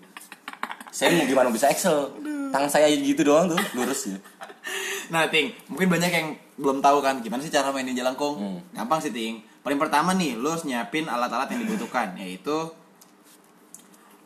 [0.90, 2.10] Saya mau gimana bisa Excel?
[2.48, 4.18] Tangan saya gitu doang tuh, lurus ya.
[5.08, 6.28] Nah, Ting, mungkin banyak yang
[6.60, 8.36] belum tahu kan gimana sih cara mainin jelangkung.
[8.36, 8.58] Hmm.
[8.76, 9.40] Gampang sih, Ting.
[9.64, 12.72] Paling pertama nih, lo harus nyiapin alat-alat yang dibutuhkan, yaitu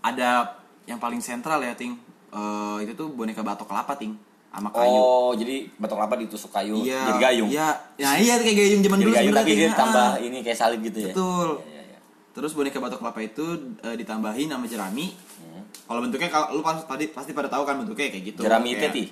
[0.03, 1.99] ada yang paling sentral ya, Ting.
[2.33, 4.19] Eh, itu tuh boneka batok kelapa, Ting,
[4.53, 4.93] sama kayu.
[5.01, 7.09] Oh, jadi batok kelapa ditusuk kayu iya.
[7.09, 7.49] jadi gayung.
[7.49, 7.69] Iya,
[8.05, 10.81] nah, iya kayak gayung zaman dulu gayung sebenarnya, tapi dia tambah Ah, ini kayak salib
[10.85, 11.15] gitu ya.
[11.17, 11.49] Betul.
[11.65, 11.99] Iya, iya, iya.
[12.37, 13.47] Terus boneka batok kelapa itu
[13.81, 15.07] eh, ditambahin sama jerami.
[15.41, 15.65] Hmm.
[15.89, 18.41] Kalau bentuknya kalau lu pas, tadi pasti pada tahu kan bentuknya kayak gitu.
[18.45, 19.05] Jerami Kayak- teti.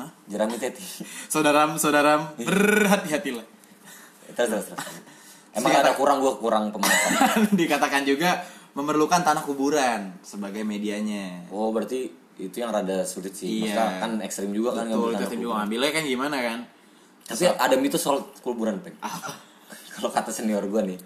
[0.00, 0.10] Hah?
[0.24, 0.84] Jerami teti.
[1.32, 3.44] Saudaram, saudaram, berhati-hatilah.
[4.32, 4.80] terus, terus, terus.
[5.58, 7.50] Emang ada kurang gua kurang pemahaman.
[7.60, 8.40] Dikatakan juga
[8.72, 11.44] memerlukan tanah kuburan sebagai medianya.
[11.50, 13.66] Oh, berarti itu yang rada sulit sih.
[13.66, 13.74] Iya.
[13.74, 16.58] Maksudnya kan ekstrim juga kan Betul, ngambil itu tanah juga ngambilnya kan gimana kan?
[17.28, 18.96] Tapi ada mitos soal kuburan, Peng.
[19.98, 20.96] kalau kata senior gua nih,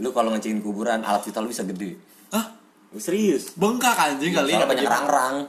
[0.00, 1.98] lu kalau ngecengin kuburan, alat vital lu bisa gede.
[2.32, 2.56] Hah?
[2.90, 3.54] Lu serius?
[3.54, 5.34] Bengkak anjing kali Soalnya banyak rang-rang.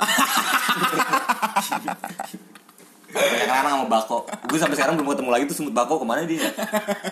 [3.11, 4.17] banyak rang-rang sama bako.
[4.45, 6.45] Gue sampai sekarang belum ketemu lagi tuh semut bako ke mana dia?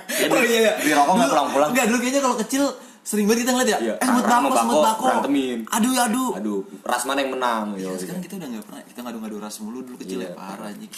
[0.09, 0.73] Dia Oh iya iya.
[0.81, 1.69] Di rokok nggak pulang-pulang.
[1.73, 2.63] Enggak, dulu kayaknya kalau kecil
[3.09, 3.77] sering banget kita ngeliat ya.
[3.79, 5.59] Iya, Eh, semut bako, semut bako, berantemin.
[5.67, 6.29] Aduh, aduh.
[6.35, 7.73] Aduh, ras mana yang menang?
[7.73, 10.29] Yo, Sekarang kita udah nggak pernah kita ngadu-ngadu ras mulu dulu kecil Iya.
[10.29, 10.91] ya parah anjing.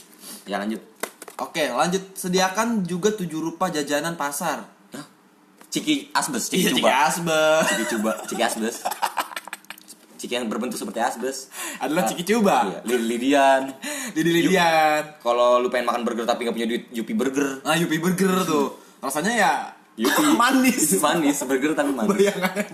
[0.44, 0.82] Ya lanjut.
[1.40, 2.04] Oke, lanjut.
[2.14, 4.68] Sediakan juga tujuh rupa jajanan pasar.
[4.92, 5.06] Hah?
[5.68, 6.90] Ciki asbes, ciki Iya, coba.
[7.08, 7.64] asbes.
[7.66, 8.76] Ciki coba, ciki asbes.
[10.14, 11.50] Ciki yang berbentuk seperti asbes.
[11.80, 12.68] Adalah ciki coba.
[12.68, 13.62] Iya, Lid- Lidian.
[14.12, 15.18] Didi Lilian.
[15.18, 17.64] Kalau lu pengen makan burger tapi nggak punya duit, Yupi Burger.
[17.64, 18.78] Nah, Yupi Burger tuh.
[19.00, 19.52] Rasanya ya
[19.96, 20.24] Yupi.
[20.42, 20.98] manis.
[20.98, 22.10] manis, burger tapi manis.
[22.10, 22.66] Bayangannya.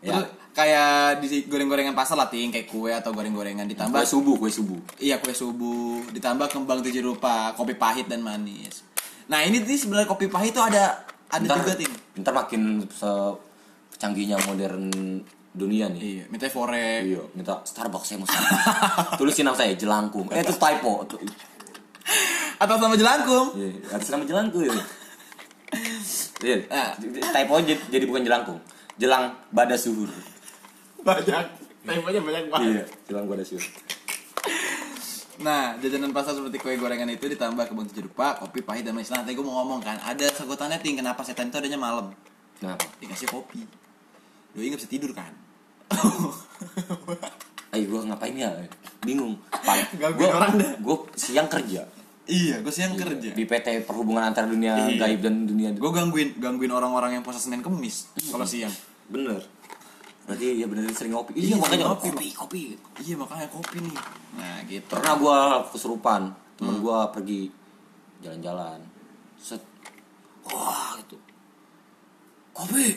[0.00, 0.16] Ya.
[0.16, 4.50] Terus kayak di goreng-gorengan pasar lah ting kayak kue atau goreng-gorengan ditambah Kue subuh, kue
[4.50, 4.80] subuh.
[4.98, 8.82] iya kue subuh ditambah kembang tujuh rupa kopi pahit dan manis
[9.30, 12.82] nah ini nih sebenarnya kopi pahit tuh ada ada Ntar- juga ting Ntar makin
[13.94, 14.90] canggihnya modern
[15.50, 16.02] dunia nih.
[16.02, 18.26] iya minta fore Iya, minta Starbucks saya mau.
[19.18, 20.30] Tulisin nama saya jelangkung.
[20.30, 21.06] Eh itu typo.
[22.10, 24.74] Tuh, atau sama jelangkung Iya, atas nama jelangkung ya.
[26.40, 26.90] Iya, Ah.
[27.30, 28.58] typo jadi, jadi bukan jelangkung.
[28.96, 30.10] Jelang bada suhur.
[31.00, 31.46] banyak
[31.80, 33.64] temponya banyak banget Iya, jelang bada suhur.
[35.38, 39.08] nah jajanan pasar seperti kue gorengan itu ditambah kembang tujuh rupa kopi pahit dan manis
[39.08, 42.12] nah tadi gue mau ngomong kan ada sebutannya ting kenapa setan itu adanya malam
[42.60, 42.84] Kenapa?
[43.00, 43.64] dikasih kopi
[44.52, 45.32] doi nggak bisa tidur kan
[47.70, 48.50] Ayo gua ngapain ya?
[49.00, 49.38] Bingung.
[49.94, 50.72] Gangguin gua, orang dah.
[50.82, 51.86] Gua siang kerja
[52.30, 54.96] iya gue siang kerja di PT perhubungan antara dunia Iya.
[54.96, 58.70] gaib dan dunia gue gangguin gangguin orang-orang yang puasa senin kemis kalau siang
[59.06, 59.38] bener.
[60.20, 61.34] Berarti ya bener sering ngopi.
[61.34, 62.08] Iya, Iya, makanya ngopi.
[62.08, 62.60] kopi, kopi.
[63.02, 63.96] iya makanya kopi nih
[64.30, 66.20] nah gitu Pernah gua kesurupan,
[66.54, 66.80] temen Hmm.
[66.80, 67.50] gua pergi
[68.20, 68.78] jalan-jalan.
[69.34, 69.58] Set.
[70.46, 71.18] Wah, gitu.
[72.52, 72.94] Kopi.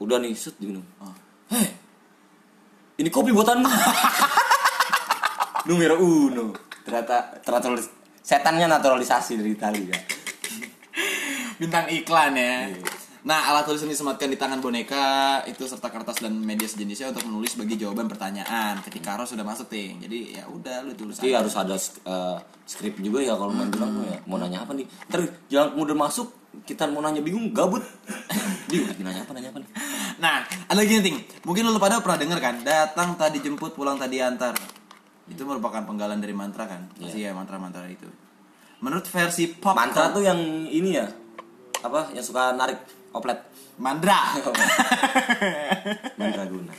[0.00, 0.80] Udah nih, set diminum.
[0.96, 1.12] Ah.
[1.50, 1.68] Hei.
[2.96, 3.66] Ini kopi buatanmu.
[5.66, 6.52] Numero uno.
[6.80, 7.72] Ternyata ternyata
[8.24, 9.98] setannya naturalisasi dari Itali ya.
[11.54, 12.82] bintang iklan ya Iya.
[13.24, 15.04] nah alat tulis yang disematkan di tangan boneka
[15.44, 19.68] itu serta kertas dan media sejenisnya untuk menulis bagi jawaban pertanyaan ketika Ros sudah masuk
[19.68, 21.40] ting jadi ya udah lu tulis Jadi aja.
[21.40, 24.20] harus ada eh, skrip juga ya kalau main bilang ya.
[24.24, 24.84] Mau nanya apa nih?
[25.08, 26.28] Ntar jangan kemudian masuk
[26.64, 27.80] kita mau nanya bingung gabut.
[28.68, 29.70] Bingung nanya apa nanya apa nih?
[30.14, 33.98] nah ada lagi nih ting mungkin lu pada pernah dengar kan datang tadi jemput pulang
[33.98, 34.54] tadi antar
[35.28, 38.06] itu merupakan penggalan dari mantra kan pasti ya mantra-mantra itu
[38.84, 41.08] menurut versi pop Mantra tuh yang ini ya.
[41.80, 42.12] Apa?
[42.12, 42.84] Yang suka narik
[43.16, 43.40] oplet.
[43.80, 44.36] Mandra.
[46.20, 46.72] Mantra guna.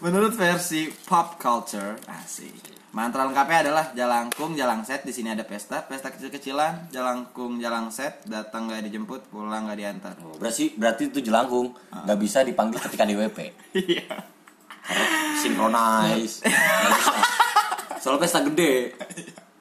[0.00, 2.78] Menurut versi pop culture, asik.
[2.90, 5.02] Mantra lengkapnya adalah jalangkung, jalangset.
[5.02, 6.90] Di sini ada pesta, pesta kecil-kecilan.
[6.94, 8.22] Jalangkung, jalangset.
[8.26, 10.14] Datang nggak dijemput, pulang nggak diantar.
[10.22, 13.38] Oh, berarti berarti itu jelangkung nggak bisa dipanggil ketika di WP.
[13.90, 14.39] Iya.
[15.36, 16.34] Synchronize.
[18.00, 18.96] Soalnya pesta gede.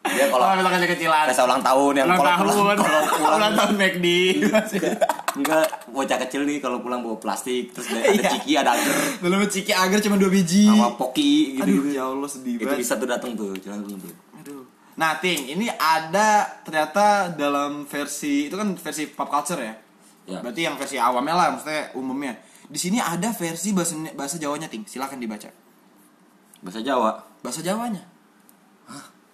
[0.01, 1.25] Dia Kalau kalau pesta kecil-kecilan.
[1.27, 4.07] pesta ulang tahun yang Ulang kalau tahun, pulang, pulang ulang tahun McD.
[5.35, 8.29] enggak bocah kecil nih kalau pulang bawa plastik terus ada, ada Iya.
[8.31, 10.65] ciki ada agar Dulu ciki agar cuma dua biji.
[10.65, 12.79] sama poki gitu, Aduh, ya Allah sedih itu banget.
[12.79, 14.63] bisa tuh datang tuh jelangkung tuh Aduh.
[14.95, 19.71] Nah, Ting, ini ada ternyata dalam versi itu kan versi pop culture ya.
[20.27, 20.39] Ya.
[20.39, 22.35] Berarti yang versi awamnya lah, maksudnya umumnya.
[22.69, 24.85] Di sini ada versi bahasa bahasa Jawanya, Ting.
[24.85, 25.49] Silakan dibaca.
[26.59, 28.03] bahasa Jawa Bahasa Jawanya.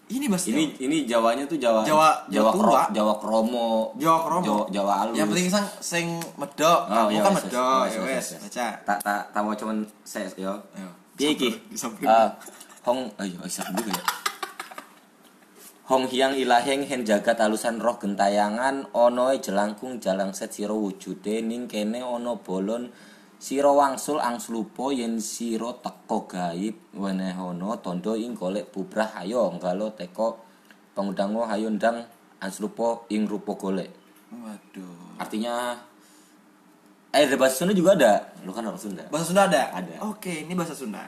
[0.05, 2.81] Ini bahasa ini ini Jawanya tuh Jawa Jawa- Jawa Jawa tua.
[2.93, 4.45] Jawa kromo Jawa kromo.
[4.45, 6.05] Jawa, Jawa halus Yang penting sang sing
[6.37, 8.65] medok, Oh, kamu iya, medok, ya wes, baca.
[8.85, 10.53] tak tak tahu cuman saya yo
[11.17, 11.49] piye iki.
[12.05, 12.29] Ah,
[12.85, 14.03] hong ayo bisa dulu ya
[15.85, 21.41] Hong Hyang ilaheng hen jagat alusan roh gentayangan ono e jelangkung jalang set sira wujude
[21.41, 22.89] ning kene ono bolon
[23.45, 30.41] sira wangsul angslupa yen sira teko gaib wenehono tondo ing golek bubrah ayo nggalo teko
[30.97, 32.09] pangudangmu hayo ndang
[32.41, 33.93] angslupa ing rupa golek
[34.33, 35.21] Waduh.
[35.21, 35.77] artinya
[37.13, 39.71] eh di bahasa Sunda juga ada lu kan orang Sunda Bahasa Sunda ada?
[39.71, 40.03] Ada.
[40.09, 40.99] Oke, ini bahasa Sunda.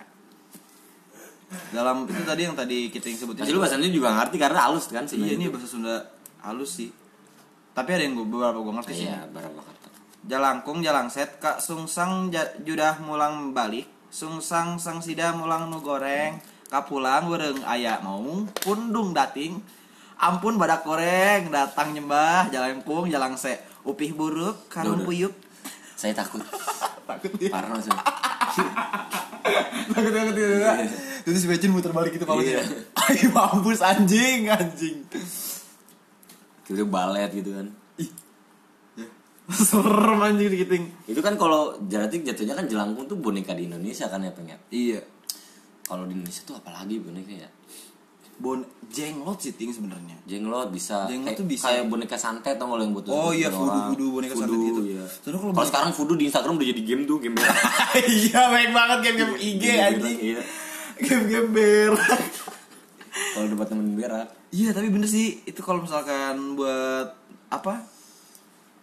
[1.76, 3.44] Dalam itu tadi yang tadi kita yang sebutin.
[3.44, 5.20] Masih lu bahasa Sunda juga ngerti karena halus kan sih.
[5.20, 6.00] Iya, ini bahasa Sunda
[6.48, 6.96] halus sih.
[7.76, 9.08] Tapi ada yang gua beberapa gua ngerti sih.
[9.08, 9.77] Iya, berapa kata.
[10.28, 12.28] Jalangkung jalangset kak sungsang
[12.62, 16.36] judah mulang balik sungsang sang sida mulang nu goreng
[16.68, 19.64] kapulang bereng aya mau pundung dating
[20.20, 23.56] ampun badak goreng datang nyembah jalangkung jalangse
[23.88, 25.32] upih buruk karung puyuk
[25.96, 26.44] Saya takut.
[27.10, 27.90] takut dia Parno sih.
[29.96, 30.36] takut takut
[31.24, 32.32] terus si Becin muter balik gitu Iya.
[32.36, 32.64] palanya
[33.08, 35.08] ayo mampus anjing anjing
[36.68, 37.68] Itu balet gitu kan.
[39.64, 44.20] serem anjing dikiting Itu kan kalau berarti jatuhnya kan jelangkung tuh boneka di Indonesia kan
[44.20, 44.60] ya pengen.
[44.70, 45.00] iya
[45.82, 47.50] Kalau di Indonesia tuh apalagi boneka ya?
[48.38, 51.10] bon jenglot sih ting sebenarnya Jenglot bisa.
[51.10, 51.66] Jenglot kayak, tuh bisa.
[51.66, 53.90] Kayak boneka santet atau yang buat Oh iya, voodoo, orang.
[53.90, 54.82] voodoo, boneka santet Voodoo, itu.
[54.94, 55.06] Iya.
[55.10, 57.36] Kalau Kalau boneka- sekarang voodoo di Instagram udah jadi game tuh, game
[58.22, 60.42] iya baik banget game-game IG anjing Iya.
[61.00, 62.22] game-game berak
[63.34, 64.28] Kalau debat temen berak.
[64.50, 67.18] iya tapi bener sih itu kalau misalkan buat
[67.50, 67.74] apa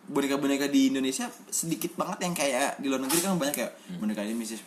[0.04, 4.60] boneka-boneka di Indonesia sedikit banget yang kayak di luar negeri kan banyak kayak boneka Indonesia.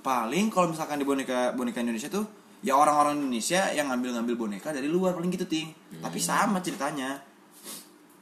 [0.00, 2.24] Paling kalau misalkan di boneka boneka Indonesia tuh
[2.64, 5.68] ya orang-orang Indonesia yang ngambil-ngambil boneka dari luar paling gitu ting.
[6.00, 7.20] Tapi sama ceritanya.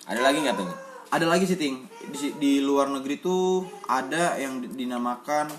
[0.07, 0.71] Ada lagi nggak tuh?
[1.07, 1.87] ada lagi sih ting.
[2.11, 5.51] Di, di luar negeri tuh ada yang di- dinamakan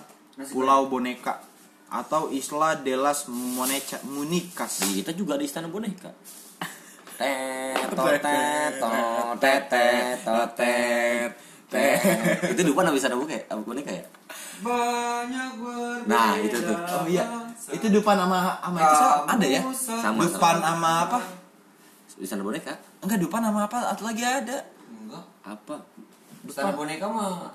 [0.52, 1.40] Pulau Boneka
[1.88, 4.84] atau Isla de las Moneca, Municas.
[4.84, 6.12] Di kita juga ada istana boneka.
[12.48, 14.06] Itu depan habis ada boneka, apa boneka ya?
[14.62, 16.08] Banyak berbeda.
[16.08, 16.78] Nah, itu tuh.
[16.78, 17.26] Oh iya,
[17.74, 19.62] itu Dupan sama sama itu sama ada ya?
[19.74, 21.20] Sama, Dupan sama apa?
[22.18, 22.74] Istana boneka?
[23.02, 23.78] Enggak Dupan sama apa?
[23.94, 24.58] Atau lagi ada?
[24.90, 25.26] Enggak.
[25.46, 25.76] Apa?
[26.48, 27.52] Istana boneka mah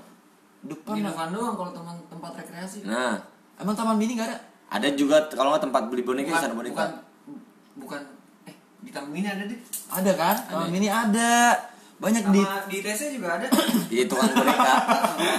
[0.62, 2.86] di depan doang kalau teman tempat rekreasi.
[2.86, 3.18] Nah,
[3.58, 4.38] Emang Taman Mini enggak ada?
[4.72, 6.80] ada juga kalau nggak tempat beli boneka istana boneka.
[6.80, 6.90] bukan
[7.76, 8.11] bukan eh
[8.82, 9.58] di taman mini ada deh.
[9.92, 10.36] Ada kan?
[10.50, 11.54] Taman Mini ada.
[12.02, 13.46] Banyak di Sama di TC juga ada.
[13.86, 14.74] Iya tukang boneka.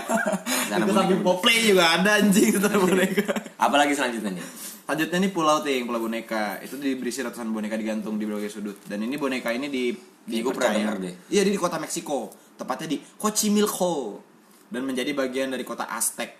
[0.71, 1.19] Samping boneka.
[1.19, 3.35] Poplay juga ada anjing itu Taman Boneka.
[3.59, 4.45] Apa lagi selanjutnya nih?
[4.87, 6.63] Selanjutnya nih Pulau Ting, Pulau Boneka.
[6.63, 8.79] Itu berisi ratusan boneka digantung di berbagai sudut.
[8.87, 9.91] Dan ini boneka ini di
[10.23, 11.27] Ini pernah deh.
[11.27, 12.31] Iya, di kota Meksiko.
[12.55, 14.23] Tepatnya di Xochimilco.
[14.71, 16.31] Dan menjadi bagian dari kota Aztec.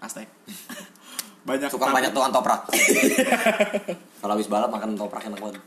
[0.00, 0.24] Aztec.
[1.48, 2.64] banyak Tukang banyak tukang toprak.
[4.24, 5.60] Kalau habis balap makan toprak enak banget.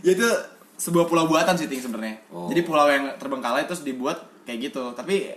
[0.00, 0.28] Ya itu
[0.76, 2.22] sebuah pulau buatan sih Ting sebenarnya.
[2.30, 2.46] Oh.
[2.46, 4.92] Jadi pulau yang terbengkalai terus dibuat kayak gitu.
[4.92, 5.34] Tapi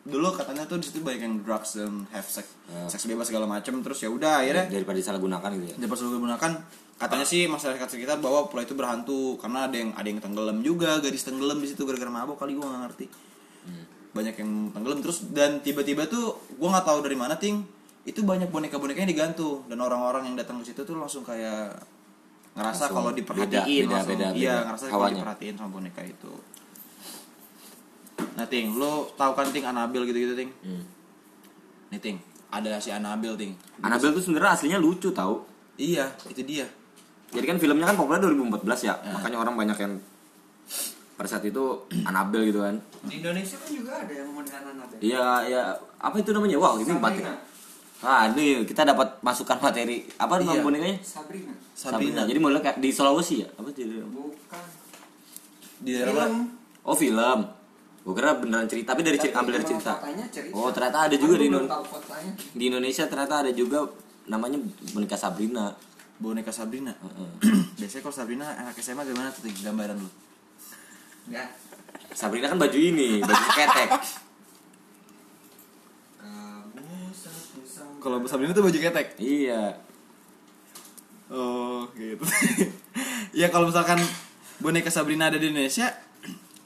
[0.00, 2.88] dulu katanya tuh di situ banyak yang drugs dan have sex, Ya.
[2.88, 5.76] seks bebas segala macem terus ya udah akhirnya Daripada disalahgunakan gitu ya.
[5.76, 6.50] dapat selalu digunakan
[6.96, 10.96] katanya sih masyarakat sekitar bahwa pulau itu berhantu karena ada yang ada yang tenggelam juga
[10.98, 13.06] gadis tenggelam di situ gara-gara mabok kali gua nggak ngerti
[14.10, 17.60] banyak yang tenggelam terus dan tiba-tiba tuh gua nggak tahu dari mana ting
[18.02, 21.76] itu banyak boneka-bonekanya digantung dan orang-orang yang datang ke situ tuh langsung kayak
[22.52, 26.32] ngerasa Langsung kalau diperhatiin beda, langsung beda, iya beda ngerasa kalau diperhatiin sama boneka itu
[28.32, 30.82] nah ting lo tahu kan ting Anabil gitu-gitu ting Hmm.
[31.88, 32.16] nih ting
[32.48, 35.46] ada si Anabil ting Annabelle tuh sebenarnya aslinya lucu tau.
[35.76, 36.66] iya itu dia
[37.30, 39.94] Jadi kan filmnya kan populer 2014 ya, makanya orang banyak yang
[41.14, 41.62] pada saat itu
[42.08, 42.74] Anabel gitu kan
[43.06, 44.98] Di Indonesia kan juga ada yang modelan Anabel.
[44.98, 45.62] Iya, ya
[45.96, 46.58] apa itu namanya?
[46.58, 47.32] Wow, ini Sabrina.
[48.00, 50.08] Ah, ini kita dapat masukan materi.
[50.16, 50.62] Apa nama Iya.
[50.62, 50.96] bonekanya?
[51.00, 51.52] Sabrina.
[51.70, 52.22] Sabrina.
[52.24, 53.48] Jadi modelnya kayak di Sulawesi ya?
[53.52, 53.84] Apa sih?
[53.84, 54.64] Bukan.
[55.80, 56.34] Di daerah Film.
[56.80, 57.38] Oh, film.
[58.00, 59.92] Gue kira beneran cerita, tapi dari cerita, ambil dari cerita.
[60.50, 62.32] Oh, ternyata ada juga Aku di, belum Indo- tahu kotanya.
[62.50, 63.78] di Indonesia ternyata ada juga
[64.24, 64.56] namanya
[64.90, 65.76] boneka Sabrina.
[66.16, 66.92] Boneka Sabrina.
[66.96, 67.28] Heeh.
[67.78, 70.08] Biasanya kalau Sabrina anak SMA gimana tuh gambaran lu?
[71.28, 71.44] Ya.
[72.10, 73.88] Sabrina kan baju ini, baju ketek.
[76.20, 79.20] Kamu satu sang Kalau Sabrina tuh baju ketek.
[79.20, 79.76] iya.
[81.30, 82.26] Oh, gitu.
[83.40, 84.02] ya kalau misalkan
[84.58, 85.86] boneka Sabrina ada di Indonesia,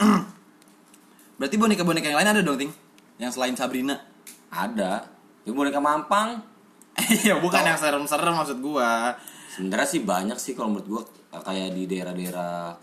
[1.39, 2.73] berarti boneka-boneka yang lain ada dong, Ting?
[3.21, 4.01] Yang selain Sabrina.
[4.49, 5.05] Ada.
[5.45, 6.41] Itu boneka Mampang.
[6.97, 9.13] Iya, bukan yang serem-serem maksud gua.
[9.53, 11.03] Sebenarnya sih banyak sih kalau menurut gua
[11.45, 12.79] kayak di daerah-daerah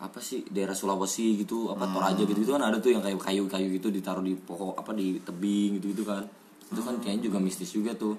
[0.00, 3.68] apa sih daerah Sulawesi gitu apa Toraja gitu itu kan ada tuh yang kayak kayu-kayu
[3.76, 6.24] gitu ditaruh di pohon apa di tebing gitu gitu kan
[6.70, 8.14] itu kan kayaknya juga mistis juga tuh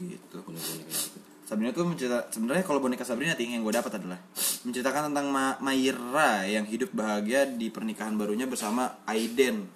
[0.00, 0.36] Gitu.
[0.40, 1.18] boneka-boneka gitu.
[1.44, 4.16] Sabrina tuh mencerita sebenarnya kalau boneka Sabrina ting yang gue dapat adalah
[4.64, 9.66] menceritakan tentang Ma Maira yang hidup bahagia di pernikahan barunya bersama Aiden.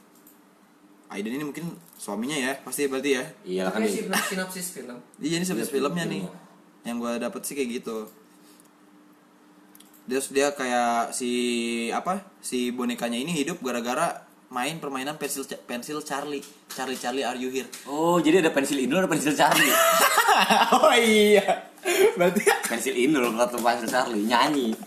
[1.10, 3.24] Aiden ini mungkin suaminya ya, pasti berarti ya.
[3.44, 4.96] iya kan nih sinopsis sinopsis film.
[5.20, 6.22] Iya ini sebenarnya Iya, filmnya nih.
[6.88, 7.96] Yang gue dapet sih kayak gitu.
[10.04, 11.30] Terus dia kayak si
[11.90, 12.22] apa?
[12.38, 16.46] Si bonekanya ini hidup gara-gara main permainan pensil pensil Charlie.
[16.70, 17.66] Charlie Charlie are you here?
[17.90, 19.74] oh jadi ada pensil Inul ada pensil Charlie
[20.78, 21.66] oh iya.
[22.14, 24.78] Berarti pensil Inul atau pensil Charlie nyanyi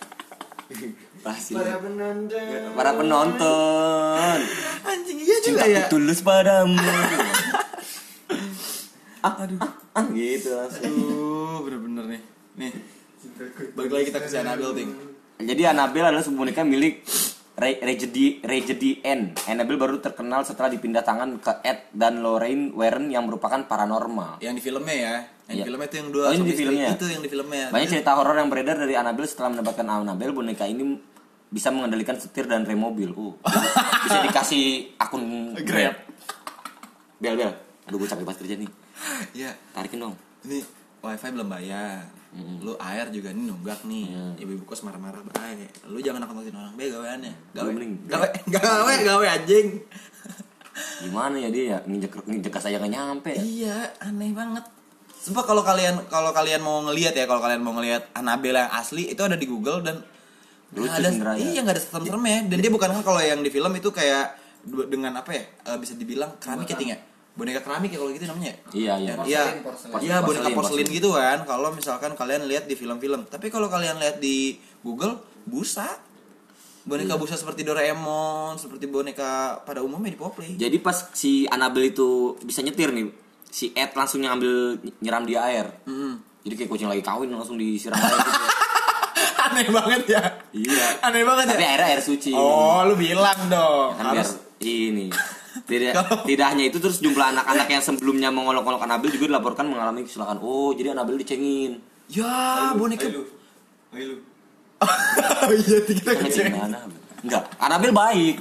[1.23, 2.75] pasti Para penonton.
[2.75, 4.37] para penonton
[4.83, 5.83] anjing iya juga cintaku ya.
[5.87, 6.75] tulus padamu
[9.23, 9.59] ah, aduh
[9.95, 12.21] ah, gitu langsung Aduh, bener-bener nih.
[12.59, 12.71] Nih.
[13.73, 14.89] Balik lagi kita ke si Annabelle, Ting.
[15.41, 17.01] Jadi Annabelle adalah sebuah boneka milik
[17.57, 19.33] Re- Regedy Regedy N.
[19.49, 24.37] Annabelle baru terkenal setelah dipindah tangan ke Ed dan Lorraine Warren yang merupakan paranormal.
[24.39, 25.15] Yang di filmnya ya.
[25.47, 25.65] Yang di Iya.
[25.65, 26.89] filmnya itu yang dua Oh, ini di filmnya?
[26.93, 27.65] Itu yang di filmnya.
[27.67, 31.01] Banyak cerita horor yang beredar dari Annabelle setelah mendapatkan Annabelle boneka ini
[31.47, 33.09] bisa mengendalikan setir dan rem mobil.
[33.11, 33.33] Uh,
[34.05, 35.97] bisa dikasih akun Grab.
[37.17, 37.51] Bel bel.
[37.89, 38.69] Aduh gue capek pas kerja nih.
[39.33, 39.51] Iya.
[39.73, 40.13] Tarikin dong.
[40.45, 40.61] Ini
[41.01, 42.05] wifi belum bayar.
[42.61, 44.05] Lu air juga nih nunggak nih.
[44.13, 44.25] Iya.
[44.45, 45.87] Ibu-ibu kos marah-marah baik.
[45.89, 47.33] Lu jangan nakut-nakutin orang be gaweannya.
[47.53, 47.71] Gawe.
[48.07, 49.67] Gawe, gawe, gawe anjing.
[51.01, 53.31] Gimana ya dia ya nginjek nginjek kas aja nggak nyampe.
[53.33, 53.41] ya?
[53.41, 54.65] Iya, aneh banget.
[55.17, 59.09] Sumpah kalau kalian kalau kalian mau ngelihat ya, kalau kalian mau ngelihat Annabelle yang asli
[59.11, 60.05] itu ada di Google dan
[60.75, 63.87] Lucu ada iya nggak ada serem-seremnya dan dia bukan kan kalau yang di film itu
[63.87, 64.35] kayak
[64.91, 66.97] dengan apa ya eh, bisa dibilang keramik ya ya
[67.37, 69.13] boneka keramik ya kalau gitu namanya Iya iya.
[69.21, 70.01] Iya Porselin, porselin.
[70.01, 74.17] iya boneka Porselin, gitu kan kalau misalkan kalian lihat di film-film tapi kalau kalian lihat
[74.17, 75.85] di Google busa
[76.83, 77.21] boneka Iya.
[77.21, 82.63] busa seperti Doraemon seperti boneka pada umumnya di Poplay Jadi pas si Annabelle itu bisa
[82.63, 83.11] nyetir nih,
[83.45, 85.67] si Ed langsung ngambil nyiram dia air.
[86.41, 88.31] Jadi kayak kucing lagi kawin langsung disiram air gitu.
[89.47, 90.85] aneh banget ya iya.
[91.03, 92.31] aneh banget Tapi ya airnya air suci.
[92.31, 95.07] oh lu bilang dong kan biar harus ini.
[95.67, 95.93] Tidak,
[96.29, 100.39] tidak hanya itu terus jumlah anak-anak yang sebelumnya mengolok-olok Annabelle juga dilaporkan mengalami kecelakaan.
[100.39, 101.83] Oh, jadi Annabelle dicengin.
[102.07, 103.23] ya boneka Ayo lu.
[103.91, 104.17] Ayo lu.
[105.59, 106.77] iya kita gimana?
[107.19, 108.35] Enggak, Annabelle baik.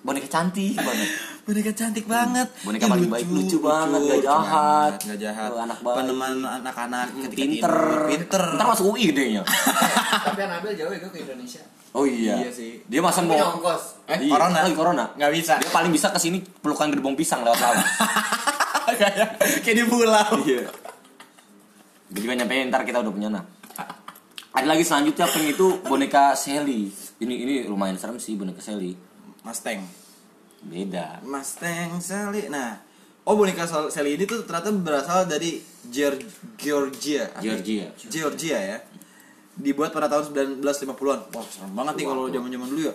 [0.00, 1.08] Boneka cantik banget.
[1.44, 4.92] boneka cantik banget Boneka Ih, paling baik, lucu banget, nggak lucu jahat.
[5.00, 5.96] nggak jahat Oh, anak baik.
[5.96, 7.74] peneman anak-anak ketika Pinter.
[8.04, 9.42] pinter Ntar masuk UI gedenya.
[10.28, 11.62] Tapi Anabel jauh itu ke Indonesia.
[11.90, 12.36] Oh iya.
[12.38, 12.84] Iya sih.
[12.84, 14.04] Dia masa mau ongkos.
[14.06, 14.58] Eh, Iya, corona.
[14.60, 15.04] lagi corona.
[15.14, 15.54] Nggak bisa.
[15.56, 17.78] Dia paling bisa ke sini pelukan gerbong pisang lewat laut.
[18.90, 20.68] kayak kayak di pulau Iya.
[22.08, 23.44] Jadi kan nyampe ntar kita udah punya nah.
[24.50, 26.88] Ada lagi selanjutnya peng itu boneka Sally.
[27.18, 28.96] Ini ini lumayan serem sih boneka Sally.
[29.40, 29.84] Mustang
[30.60, 31.20] Beda.
[31.22, 32.80] Mustang Sally nah
[33.22, 36.18] oh boneka Sal- Sally ini tuh ternyata berasal dari Geor-
[36.54, 37.92] Georgia Georgia.
[38.02, 38.78] Georgia ya
[39.58, 42.94] dibuat pada tahun 1950-an wah serem banget nih kalau zaman zaman dulu ya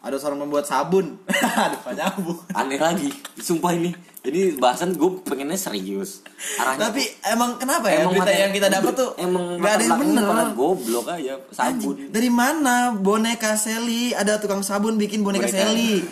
[0.00, 1.06] ada seorang pembuat sabun
[1.66, 3.08] ada apa nyambung Aneh lagi.
[3.34, 3.90] Sumpah ini.
[4.20, 6.24] Ini bahasan gue pengennya serius.
[6.54, 9.98] Arahnya tapi emang kenapa ya berita materi- yang kita dapat tuh emang nggak ada yang
[9.98, 11.72] bener goblok aja sabun.
[11.92, 15.56] Anjing, dari mana boneka Sally ada tukang sabun bikin boneka, Boneka.
[15.58, 16.04] Sally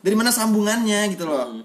[0.00, 1.62] dari mana sambungannya gitu loh Hmm.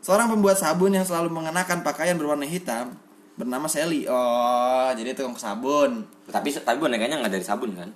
[0.00, 2.94] seorang pembuat sabun yang selalu mengenakan pakaian berwarna hitam
[3.38, 7.88] bernama Sally oh jadi tukang sabun Tapi tapi bonekanya nggak dari sabun kan?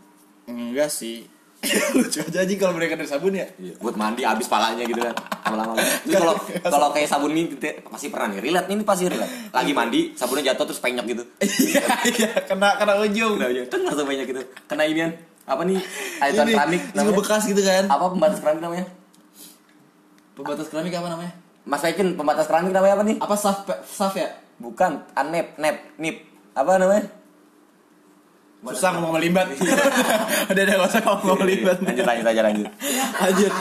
[0.46, 1.26] enggak sih
[1.94, 3.74] lucu aja anjing kalau boneka dari sabun ya Iya.
[3.78, 5.14] Buat mandi abis palanya gitu kan.
[5.46, 5.78] Lama-lama.
[6.02, 6.35] Terus kalau
[6.66, 7.55] kalau kayak sabun ini
[7.87, 8.42] pasti pernah nih.
[8.42, 9.55] Relate ini pasti relate.
[9.55, 11.22] Lagi mandi, sabunnya jatuh terus penyok gitu.
[11.70, 13.62] iya iya kena kena ujung Udah aja.
[13.70, 14.42] Kan langsung penyok gitu.
[14.66, 18.87] Kena inian apa nih Ini, keramik terus namanya bekas gitu kan apa pembatas keramik namanya
[20.38, 21.33] pembatas keramik apa namanya
[21.66, 24.31] Mas Aikin pembatas keramik namanya apa nih apa saf saf ya
[24.62, 26.16] bukan anep nep nip.
[26.55, 27.11] Apa namanya?
[28.62, 32.68] Susah ngomong melimbat udah udah gak usah ngomong melimbat lanjut lanjut aja lanjut.
[33.18, 33.53] Lanjut.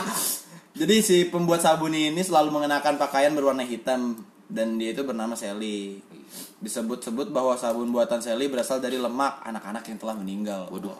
[0.78, 5.98] Jadi si pembuat sabun ini selalu mengenakan pakaian berwarna hitam dan dia itu bernama Sally.
[6.62, 10.70] Disebut-sebut bahwa sabun buatan Sally berasal dari lemak anak-anak yang telah meninggal.
[10.70, 10.94] Waduh.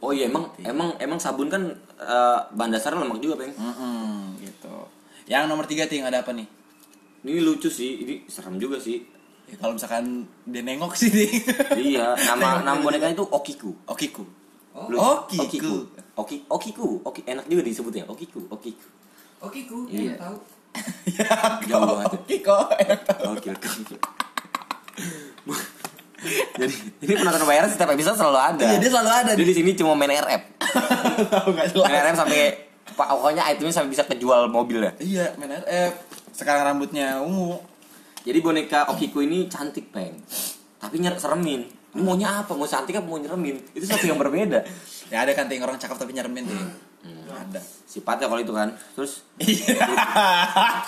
[0.00, 1.64] Oh iya emang emang emang sabun kan
[1.96, 3.56] eh, bahan dasarnya lemak juga peng.
[3.56, 4.76] Mm-mm, gitu.
[5.24, 6.48] Yang nomor tiga ting ada apa nih?
[7.24, 9.19] Ini lucu sih ini serem juga sih
[9.50, 10.04] ya, kalau misalkan
[10.44, 11.10] dia nengok sih
[11.74, 13.74] iya nama nama boneka itu Okiku.
[13.84, 14.22] Okiku.
[14.86, 15.90] Lu- Okiku.
[16.14, 17.02] Oki Okiku.
[17.02, 18.06] Oki enak juga disebutnya.
[18.06, 18.86] Okiku Okiku.
[19.40, 20.14] Oke, ku, Iya.
[20.14, 20.36] enak tahu.
[21.10, 21.32] ya
[21.66, 22.12] Jauh banget.
[22.14, 23.22] Okiko enak tahu.
[23.32, 23.68] Oke oke.
[26.52, 28.60] Jadi ini penonton bayaran setiap episode selalu ada.
[28.62, 30.42] Iya, dia selalu ada dia di sini cuma main RF
[31.32, 31.86] tahu nggak jelas.
[31.88, 32.40] Main RF sampai
[32.90, 35.92] pak pokoknya itemnya sampai bisa kejual mobil ya iya main RF
[36.30, 37.56] sekarang rambutnya ungu
[38.26, 40.20] jadi boneka Okiku ini cantik peng
[40.80, 41.60] tapi nyer seremin.
[41.92, 42.56] Ini maunya apa?
[42.56, 43.60] Mau cantik apa mau nyeremin?
[43.76, 44.64] Itu satu yang berbeda.
[45.12, 46.62] Ya ada kan ting orang cakep tapi nyeremin ting.
[47.28, 47.60] Ada.
[47.84, 48.72] Sifatnya kalau itu kan.
[48.96, 49.20] Terus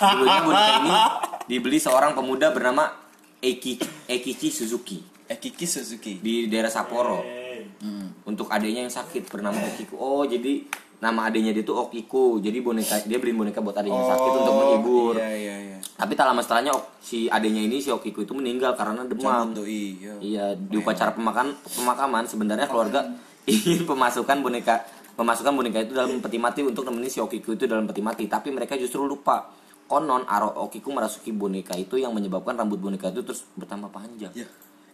[0.01, 0.97] dulunya boneka ini
[1.45, 2.89] dibeli seorang pemuda bernama
[3.37, 3.77] Eki
[4.09, 5.13] Ekichi Suzuki.
[5.33, 6.21] Kiki Suzuki.
[6.21, 7.45] Di daerah Sapporo.
[7.83, 8.23] Hmm.
[8.23, 10.67] untuk adiknya yang sakit bernama Okiku oh jadi
[11.03, 15.13] nama adiknya dia tuh Okiku jadi boneka dia beliin boneka buat adiknya sakit untuk menghibur
[15.19, 16.71] iya iya iya tapi tak lama setelahnya
[17.03, 20.13] si adiknya ini si Okiku itu meninggal karena demam doi iya.
[20.23, 23.03] Iya, di upacara pemakaman pemakaman sebenarnya keluarga
[23.51, 27.85] ingin pemasukan boneka pemasukan boneka itu dalam peti mati untuk nemenin si Okiku itu dalam
[27.85, 29.45] peti mati, tapi mereka justru lupa.
[29.83, 34.33] Konon Aro Okiku merasuki boneka itu yang menyebabkan rambut boneka itu terus bertambah panjang.
[34.33, 34.47] Ya,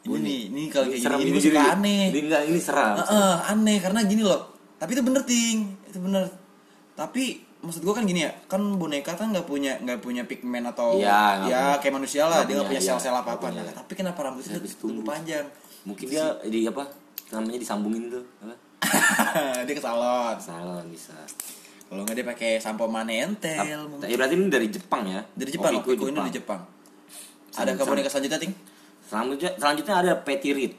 [0.04, 2.04] ini nih, ini kalau kayak gini, ini ini suka jadi- aneh.
[2.12, 2.96] Ini enggak ini seram.
[3.00, 4.59] Heeh, aneh karena gini loh.
[4.80, 6.26] Tapi itu bener ting, itu bener.
[6.96, 10.96] Tapi maksud gue kan gini ya, kan boneka kan nggak punya nggak punya pigmen atau
[10.96, 11.80] Iya, ya punya.
[11.84, 13.52] kayak manusia lah, dia nggak punya, iya, sel-sel apa apa.
[13.52, 15.04] Nah, tapi kenapa rambutnya tumbuh.
[15.04, 15.44] panjang?
[15.84, 16.88] Mungkin dia di apa?
[17.36, 18.24] Namanya disambungin tuh.
[18.40, 18.56] Apa?
[19.68, 20.36] dia ke salon.
[20.40, 21.16] Salon bisa.
[21.90, 23.90] Kalau nggak dia pakai sampo manentel.
[23.92, 24.08] mungkin.
[24.08, 25.22] Ya berarti ini dari Jepang ya?
[25.36, 26.62] Dari Jepang, Okiku ini dari Jepang.
[27.58, 28.54] Ada ke boneka selanjutnya ting?
[29.10, 30.74] Selanjutnya selanjutnya ada Petty Reed.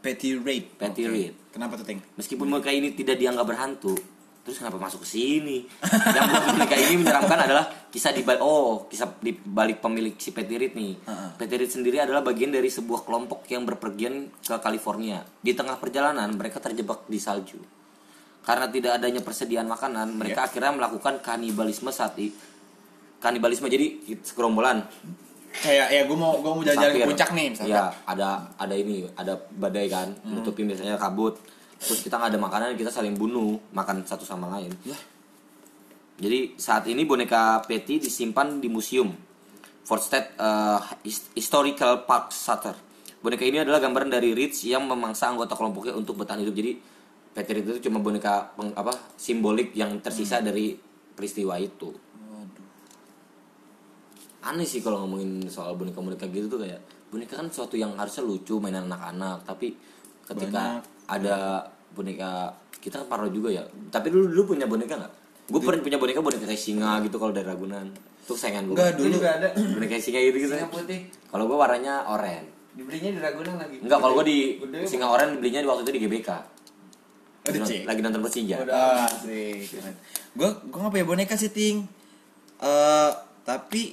[0.00, 0.68] Petty Rape.
[0.80, 1.43] Petty Reed.
[1.54, 2.02] Kenapa tuh ting?
[2.18, 3.94] Meskipun boneka ini tidak dianggap berhantu,
[4.42, 5.62] terus kenapa masuk ke sini?
[5.86, 10.34] Yang buat boneka ini menyeramkan adalah kisah di balik oh kisah di balik pemilik si
[10.34, 10.98] Petirit nih.
[11.06, 11.28] Heeh.
[11.38, 15.22] Petirit sendiri adalah bagian dari sebuah kelompok yang berpergian ke California.
[15.38, 17.62] Di tengah perjalanan mereka terjebak di salju.
[18.42, 22.18] Karena tidak adanya persediaan makanan, mereka akhirnya melakukan kanibalisme saat
[23.22, 24.84] kanibalisme jadi segerombolan
[25.54, 27.70] Kayak ya gue mau gue mau jalan-jalan ke puncak nih misalnya.
[27.70, 31.38] Iya, ada ada ini, ada badai kan, nutupin biasanya kabut.
[31.78, 34.72] Terus kita nggak ada makanan, kita saling bunuh, makan satu sama lain.
[36.14, 39.10] Jadi saat ini boneka Petty disimpan di museum
[39.82, 42.74] Fort State eh, His- Historical Park Sutter.
[43.18, 46.54] Boneka ini adalah gambaran dari Rich yang memangsa anggota kelompoknya untuk bertahan hidup.
[46.54, 46.72] Jadi
[47.34, 50.76] Rich itu cuma boneka peng- apa simbolik yang tersisa dari
[51.14, 51.90] peristiwa itu
[54.44, 56.78] aneh sih kalau ngomongin soal boneka-boneka gitu tuh kayak
[57.08, 59.72] boneka kan sesuatu yang harusnya lucu mainan anak-anak tapi
[60.24, 65.12] ketika ada boneka kita kan parno juga ya tapi dulu dulu punya boneka nggak
[65.44, 67.88] gue pernah punya boneka boneka kayak singa gitu kalau dari Ragunan
[68.22, 69.48] tuh sayangan gue Enggak Dulu juga ada.
[69.52, 71.00] boneka singa gitu gitu Singa putih.
[71.28, 73.76] kalau gue warnanya oranye Dibelinya di Ragunan lagi.
[73.78, 76.28] enggak kalau gue di Gede, singa oranye belinya di waktu itu di GBK
[77.44, 77.82] lagi, Cik.
[77.84, 78.56] lagi nonton Persija
[79.04, 79.68] asik.
[80.32, 81.84] Gue gue nggak punya boneka sih ting.
[82.58, 83.10] Eh
[83.44, 83.92] tapi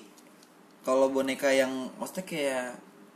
[0.82, 2.66] kalau boneka yang maksudnya kayak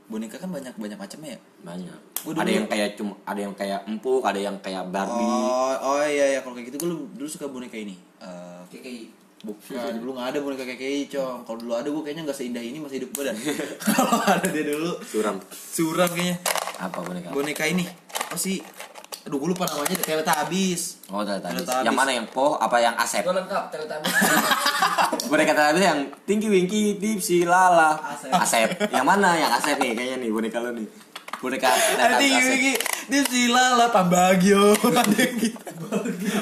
[0.06, 1.39] boneka kan banyak banyak macamnya ya.
[1.63, 5.25] banyak Gua ada dulu- yang kayak cuma ada yang kayak empuk ada yang kayak Barbie
[5.25, 7.97] Oh oh iya ya kalau kayak gitu gue dulu suka boneka ini.
[8.17, 9.01] Eh KKI.
[9.41, 11.38] bukan dulu nggak ada boneka kayak kayak cong.
[11.43, 13.38] Kalau dulu ada gue kayaknya nggak seindah ini masih hidup gue dan.
[13.88, 16.37] kalau ada dia dulu suram suram kayaknya.
[16.75, 18.62] apa boneka Boneka ini apa sih?
[19.26, 21.02] Aduh gue lupa namanya Teletubbies.
[21.10, 21.65] Oh, Teletubbies.
[21.65, 21.86] Teletubbies.
[21.90, 23.26] Yang mana yang Po apa yang Asep?
[23.26, 24.13] Gue lengkap Teletubbies.
[25.26, 26.00] Boneka Teletubbies yang
[26.30, 27.98] Tinky Winky Dipsy Lala.
[28.06, 28.30] Asep.
[28.30, 28.69] Asep.
[28.94, 30.86] Yang mana yang Asep nih kayaknya nih boneka lo nih.
[31.42, 31.98] Boneka Asep.
[32.21, 32.73] gini,
[33.10, 35.67] dia sila lah Pambagio, ada yang gitu.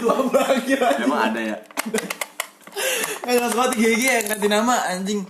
[0.03, 0.83] Pambagio.
[1.07, 1.57] Emang ada ya?
[3.23, 5.23] Jelas banget gigi yang ganti nama anjing.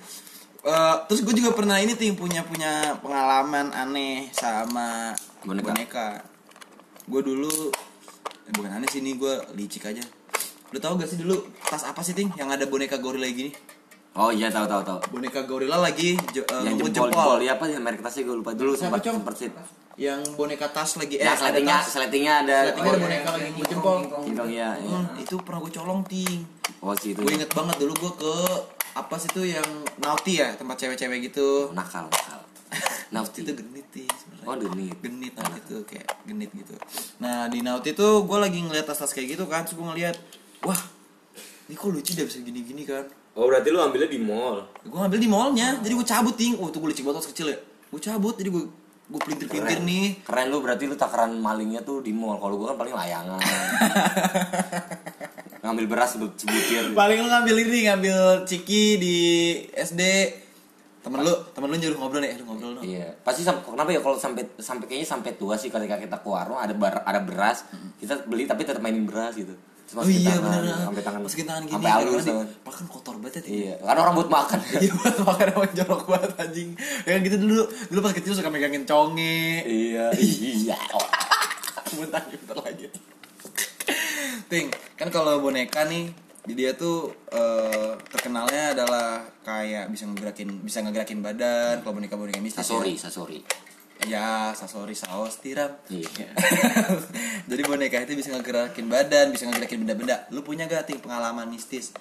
[0.64, 5.14] Eh, terus gue juga pernah ini ting punya punya pengalaman aneh sama
[5.45, 5.70] Boneka.
[5.70, 6.32] boneka.
[7.04, 7.51] Gue dulu
[8.43, 10.04] eh, bukan aneh sih ini gue licik aja.
[10.72, 13.54] Lu tau gak sih dulu tas apa sih ting yang ada boneka gorila gini?
[14.14, 14.99] Oh iya tahu tahu tahu.
[15.12, 18.51] Boneka gorila lagi jo- eh, yang ngebut jempol jempol ya apa merek tasnya gue lupa
[18.54, 19.49] dulu Siapa, sempat sempat sih
[19.93, 21.86] yang boneka tas lagi eh Ya, ada sletingnya ada.
[21.86, 23.97] Sletingnya ada oh, boneka lagi King gue jempol
[24.49, 24.49] ya.
[24.49, 24.70] ya.
[24.74, 26.41] Hmm, itu pernah gue colong ting
[26.82, 27.22] Oh sih itu.
[27.22, 28.34] gue inget banget dulu gue ke
[28.93, 29.66] apa sih tuh yang
[29.97, 32.41] nauti ya tempat cewek-cewek gitu nakal nakal.
[33.13, 34.93] Nauti itu genit sih sebenarnya Oh genit.
[34.99, 36.74] genit nauti itu kayak genit gitu
[37.17, 40.13] nah di nauti tuh gue lagi ngeliat tas-tas kayak gitu kan terus gue ngeliat
[40.61, 40.78] wah
[41.63, 43.03] ini kok lucu dia bisa gini-gini kan
[43.34, 44.61] Oh berarti lu ambilnya di mall.
[44.80, 47.45] gue ngambil di mallnya jadi gue cabut ting oh tuh gue licik banget pas kecil
[47.49, 47.57] ya
[47.89, 48.63] gue cabut jadi gue
[49.03, 49.84] gue pelintir pelintir Keren.
[49.84, 52.38] nih Keren lu berarti lu takaran malingnya tuh di mall.
[52.38, 53.38] Kalau gua kan paling layangan.
[55.63, 56.91] Ngambil beras lu cebutir.
[56.91, 59.15] paling lu ngambil ini ngambil ciki di
[59.71, 60.01] SD
[61.04, 62.84] temen lu temen lu nyuruh ngobrol nih eh, lu ngobrol dong.
[62.84, 63.99] Iya, pasti sam- kenapa ya?
[63.99, 67.68] Kalau sampai sampai kayaknya sampai tua sih ketika kita ke warung ada bar, ada beras,
[67.99, 69.51] kita beli tapi tetap mainin beras gitu.
[69.84, 72.26] Terus oh iya tangan, bener sampai tangan masukin tangan gini sampai halus
[72.64, 73.51] makan kotor banget ya.
[73.51, 74.60] Iya, karena orang buat makan.
[74.84, 76.70] Iya buat makan emang jorok banget anjing.
[77.04, 77.64] Ya gitu dulu.
[77.91, 79.68] Dulu pas kecil suka megangin conge.
[79.68, 80.78] Iya, iya.
[81.93, 82.88] Bentar bentar lagi.
[84.47, 86.10] Ting Kan kalau boneka nih
[86.44, 92.44] di dia tuh eh, terkenalnya adalah kayak bisa ngegerakin bisa ngegerakin badan kalau boneka boneka
[92.44, 93.39] mistis Sasori, sasori.
[94.04, 95.72] ya, ya sasori saus tiram.
[95.88, 96.36] Iya.
[97.50, 100.28] jadi boneka itu bisa ngegerakin badan bisa ngegerakin benda-benda.
[100.36, 101.96] Lu punya gak ting pengalaman mistis?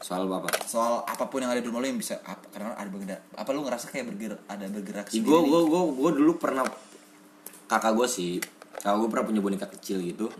[0.00, 0.48] Soal apa?
[0.64, 3.50] soal apa pun yang ada di rumah lu yang bisa apa, karena ada benda apa
[3.52, 5.28] lu ngerasa kayak bergerak ada bergerak sendiri?
[5.28, 6.64] gue gue gue gue dulu pernah
[7.68, 8.32] kakak gue sih
[8.80, 10.32] kakak gue pernah punya boneka kecil gitu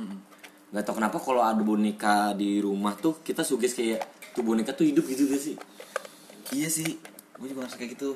[0.70, 4.86] nggak tau kenapa kalau ada boneka di rumah tuh kita suges kayak tuh boneka tuh
[4.86, 5.56] hidup gitu gak sih?
[6.54, 6.98] Iya sih,
[7.38, 8.14] gue juga ngerasa kayak gitu.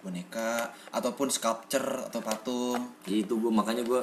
[0.00, 2.94] Boneka ataupun sculpture atau patung.
[3.06, 4.00] itu gue makanya gue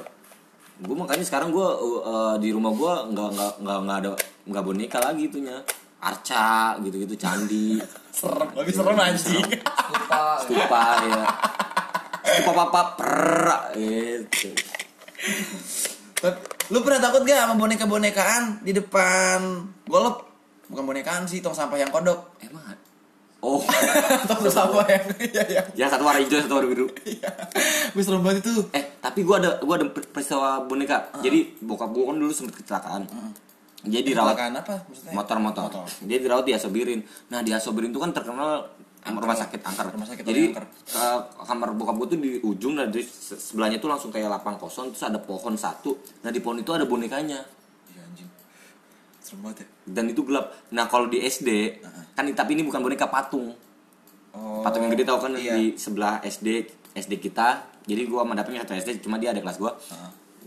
[0.78, 1.68] gue makanya sekarang gue
[2.06, 4.12] uh, di rumah gue nggak nggak nggak nggak ada
[4.52, 5.58] nggak boneka lagi itunya.
[5.98, 7.82] Arca gitu gitu candi.
[8.18, 9.46] Serem, lebih serem anjing.
[9.94, 10.42] Lupa.
[10.42, 11.24] stupa ya.
[12.28, 14.50] stupa papa perak gitu.
[16.18, 19.40] Tapi, lu pernah takut gak sama boneka-bonekaan di depan
[19.86, 20.24] golep?
[20.68, 22.36] Bukan bonekaan sih, tong sampah yang kodok.
[22.40, 22.84] emang ada?
[23.38, 23.62] oh
[24.30, 25.62] tong sampah yang iya iya.
[25.72, 27.30] ya satu warna hijau satu warna biru Iya.
[27.94, 28.66] Gue serem banget itu.
[28.74, 33.06] eh tapi gue ada gue ada peristiwa boneka jadi bokap gue kan dulu sempet kecelakaan
[33.86, 35.14] jadi dirawat Kecelakaan apa maksudnya?
[35.14, 35.86] motor-motor Motor.
[36.04, 37.00] dia dirawat di asobirin
[37.30, 38.74] nah di asobirin itu kan terkenal
[39.10, 40.66] rumah sakit angker Rumah sakit jadi angker.
[40.66, 44.56] ke- kamar bokap gue tuh di ujung dan di se- sebelahnya tuh langsung kayak lapang
[44.56, 47.40] kosong terus ada pohon satu nah di pohon itu ada bonekanya
[47.88, 48.30] Iya anjing.
[49.20, 49.68] Serem banget ya.
[49.90, 51.80] dan itu gelap nah kalau di SD
[52.12, 53.56] kan tapi ini bukan boneka patung
[54.30, 54.62] Oh.
[54.62, 55.56] patung yang gede tau kan iya.
[55.56, 56.48] di sebelah SD
[56.94, 59.74] SD kita jadi gua sama satu SD cuma dia ada kelas gua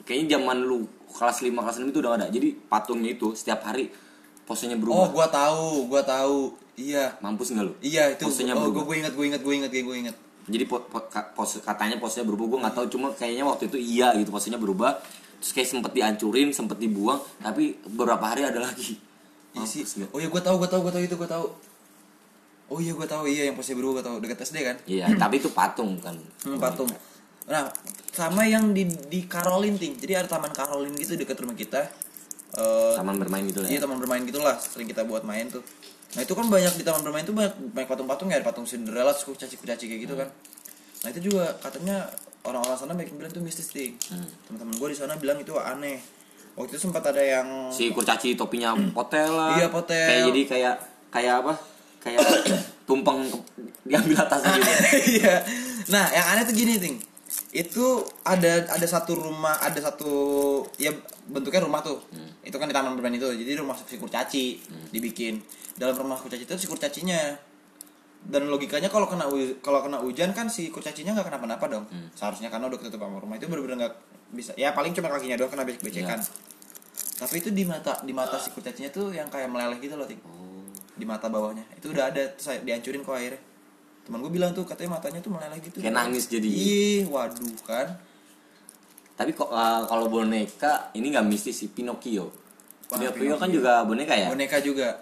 [0.03, 3.91] kayaknya zaman lu kelas 5 kelas 6 itu udah ada jadi patungnya itu setiap hari
[4.51, 6.39] posenya Oh, berubah gua tahu, gua tahu.
[6.75, 7.13] Iya.
[7.21, 8.25] mampus nggak lu Iya itu.
[8.25, 10.17] posenya oh, berubah gue inget, gue inget, gue inget, gue inget.
[10.47, 13.77] jadi po, po- ka- pos, katanya posenya berubah gua nggak tahu cuma kayaknya waktu itu
[13.77, 14.97] iya gitu posenya berubah
[15.37, 18.97] terus kayak sempet dihancurin sempet dibuang tapi beberapa hari ada lagi
[19.51, 19.83] Iya sih.
[20.09, 21.47] Oh iya gue tahu, gue tahu, gue tahu itu gue tahu.
[22.69, 24.77] Oh iya gue tahu iya yang posisi berubah gue tahu dekat SD kan.
[24.87, 26.87] iya tapi itu patung kan Hmm, patung.
[27.45, 27.67] Nah
[28.09, 29.95] sama yang di di Karolin ting.
[29.95, 31.83] Jadi ada taman Karolin gitu dekat rumah kita.
[32.53, 33.87] Eh, taman bermain gitu lah iya ya.
[33.87, 35.63] taman bermain gitulah sering kita buat main tuh.
[36.11, 39.13] Nah itu kan banyak di taman bermain tuh banyak, banyak patung-patung ya ada patung Cinderella,
[39.13, 40.29] terus kurcaci-kurcaci kayak gitu kan.
[41.01, 42.11] Nah itu juga katanya
[42.43, 43.95] orang-orang sana banyak bilang tuh mistis ting.
[44.09, 44.27] Hmm.
[44.45, 46.03] Teman-teman gue di sana bilang itu aneh.
[46.53, 50.03] Waktu itu sempat ada yang si kurcaci topinya potel lah Iya, potel.
[50.03, 50.75] kayak jadi kayak
[51.09, 51.55] kayak apa
[52.01, 52.21] kayak
[52.89, 53.31] tumpeng
[53.85, 54.73] diambil atasnya gitu
[55.17, 55.35] Iya.
[55.87, 56.99] nah, yang aneh tuh gini, Ting.
[57.51, 60.13] Itu ada ada satu rumah, ada satu
[60.79, 60.95] ya
[61.27, 61.99] bentuknya rumah tuh.
[62.47, 63.27] Itu kan di taman bermain itu.
[63.27, 64.45] Jadi rumah si kurcaci
[64.95, 65.43] dibikin.
[65.75, 67.51] Dalam rumah kurcaci itu si kurcacinya.
[68.21, 69.25] Dan logikanya kalau kena
[69.65, 71.85] kalau kena hujan kan si kurcacinya nggak kenapa-napa dong.
[72.15, 73.95] Seharusnya karena udah ketutup sama rumah itu bener-bener nggak
[74.37, 74.53] bisa.
[74.55, 76.21] Ya paling cuma kakinya doang kena becek-becekan.
[77.21, 80.21] Tapi itu di mata di mata si kurcacinya tuh yang kayak meleleh gitu loh, Ting
[81.01, 83.41] di mata bawahnya itu udah ada terus saya dihancurin kok airnya
[84.11, 85.79] teman gue bilang tuh katanya matanya tuh meleleh gitu.
[85.79, 86.51] Kayak nangis jadi.
[86.51, 87.95] ih waduh kan.
[89.15, 92.27] Tapi kok uh, kalau boneka ini nggak mistis sih Pinocchio.
[92.91, 93.55] Wah, Pinocchio kan Pinocchio.
[93.63, 94.27] juga boneka ya?
[94.35, 94.99] Boneka juga.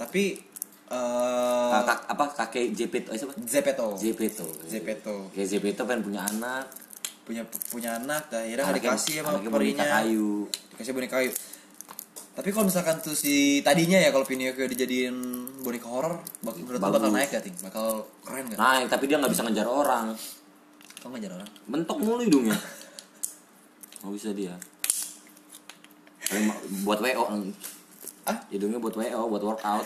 [0.00, 0.40] Tapi
[0.88, 3.36] eh Kak- apa kakek Jepeto eh siapa?
[3.44, 6.64] Zepeto Jepeto Zepeto kayak Jepeto pengen punya anak.
[7.28, 10.00] Punya punya anak akhirnya nggak dikasih sama anaknya boneka perinya.
[10.00, 10.48] kayu.
[10.72, 11.30] Dikasih boneka kayu
[12.40, 15.12] tapi kalau misalkan tuh si tadinya ya kalau Pinocchio dijadiin
[15.60, 17.52] boneka horor bak menurut bakal naik gak ting?
[17.60, 18.56] Bakal keren gak?
[18.56, 20.16] Naik tapi dia nggak bisa ngejar orang.
[21.04, 21.44] Kau ngejar orang?
[21.68, 22.56] Mentok mulu hidungnya.
[24.00, 24.56] Nggak bisa dia.
[26.88, 27.44] Buat wo
[28.24, 28.36] Ah?
[28.48, 29.84] hidungnya buat wo buat workout.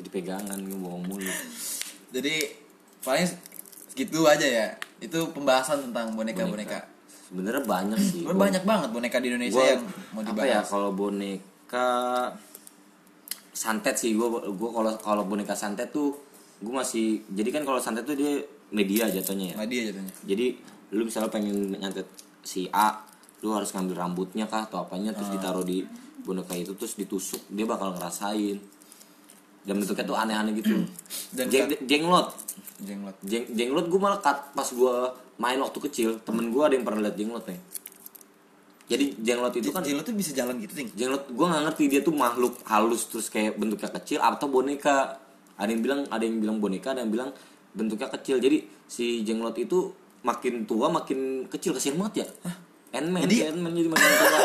[0.00, 1.28] Jadi pegangan gue bohong mulu.
[2.08, 2.56] Jadi
[3.04, 3.28] paling
[3.92, 4.66] segitu aja ya.
[4.96, 6.88] Itu pembahasan tentang boneka-boneka.
[7.28, 10.66] Sebenarnya banyak sih Sebenarnya banyak banget boneka di Indonesia Gua- yang mau apa ya dibahas.
[10.66, 11.88] kalau boneka
[13.52, 16.14] santet sih gua gua kalau kalau boneka santet tuh
[16.58, 18.38] gua masih jadi kan kalau santet tuh dia
[18.70, 20.12] media jatuhnya ya Nah, dia jatuhnya.
[20.24, 20.46] jadi
[20.90, 22.06] lu misalnya pengen nyantet
[22.40, 23.02] si A
[23.38, 25.14] lu harus ngambil rambutnya kah atau apanya Ah.
[25.14, 25.84] terus ditaruh di
[26.20, 28.56] boneka itu terus ditusuk dia bakal ngerasain
[29.62, 30.84] dan bentuknya tuh aneh-aneh gitu.
[31.30, 32.28] Dan Jeng- jenglot.
[32.78, 33.16] Jenglot.
[33.22, 34.94] Jeng, jenglot gue malah cut pas gue
[35.36, 37.58] main waktu kecil temen gue ada yang pernah liat jenglot nih.
[38.88, 40.88] Jadi jenglot itu kan Jenglot tuh bisa jalan gitu, Ting.
[40.96, 45.20] jenglot gue nggak ngerti dia tuh makhluk halus terus kayak bentuknya kecil atau boneka.
[45.58, 47.30] Ada yang bilang ada yang bilang boneka ada yang bilang
[47.76, 48.40] bentuknya kecil.
[48.40, 49.92] Jadi si jenglot itu
[50.24, 51.76] makin tua makin kecil.
[51.76, 52.26] Kasihan banget ya.
[52.96, 54.40] Ant-Man Jadi- si Ant-Man jadi makin tua.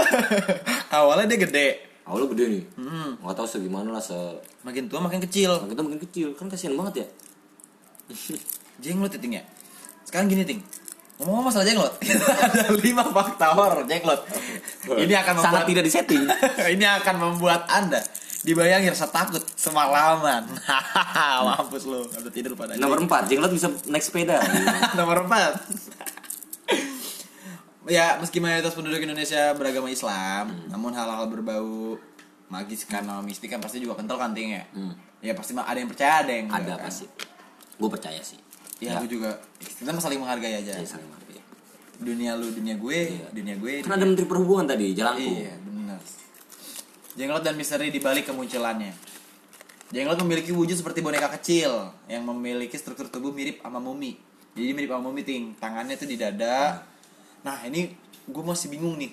[1.00, 1.68] Awalnya dia gede,
[2.04, 3.12] awalnya gede nih Hmm.
[3.18, 4.16] nggak tahu segimana lah se
[4.62, 5.56] makin tua makin kecil.
[5.58, 7.08] makin tua makin kecil kan kasihan banget ya
[8.84, 9.44] Jenglot ya, Ting ya.
[10.04, 10.60] Sekarang gini, Ting.
[11.16, 11.94] Ngomong-ngomong masalah jenglot,
[12.42, 14.18] ada lima fakta horor jenglot.
[14.90, 16.24] Ini akan membuat sangat tidak disetting
[16.74, 18.02] ini akan membuat anda
[18.42, 20.44] dibayangin rasa takut semalaman.
[21.48, 22.76] Mampus lo, udah tidur pada.
[22.76, 24.42] nomor 4 jenglot bisa naik sepeda
[24.98, 25.54] Nomor empat.
[27.88, 32.00] Ya, meski mayoritas penduduk Indonesia beragama Islam, namun hal-hal berbau
[32.52, 34.64] magis karena mistik kan pasti juga kental kan ting ya.
[34.72, 34.94] Hmm.
[35.24, 36.88] Ya pasti ada yang percaya, ada yang ada enggak kan.
[36.92, 37.06] pasti
[37.74, 38.40] gue percaya sih
[38.84, 39.40] Ya, aku juga.
[39.64, 40.76] Kita saling menghargai aja.
[40.76, 41.40] ya saling menghargai.
[42.04, 43.80] Dunia lu, dunia gue, dunia gue.
[43.80, 46.00] kan ada menteri perhubungan tadi jalanku Iya, benar.
[47.16, 48.92] Jenglot dan misteri dibalik kemunculannya.
[49.88, 54.20] Jenglot memiliki wujud seperti boneka kecil yang memiliki struktur tubuh mirip sama mumi.
[54.52, 56.84] Jadi mirip sama mumi ting, tangannya tuh di dada.
[56.84, 56.93] Nah
[57.44, 57.92] ini
[58.24, 59.12] gue masih bingung nih,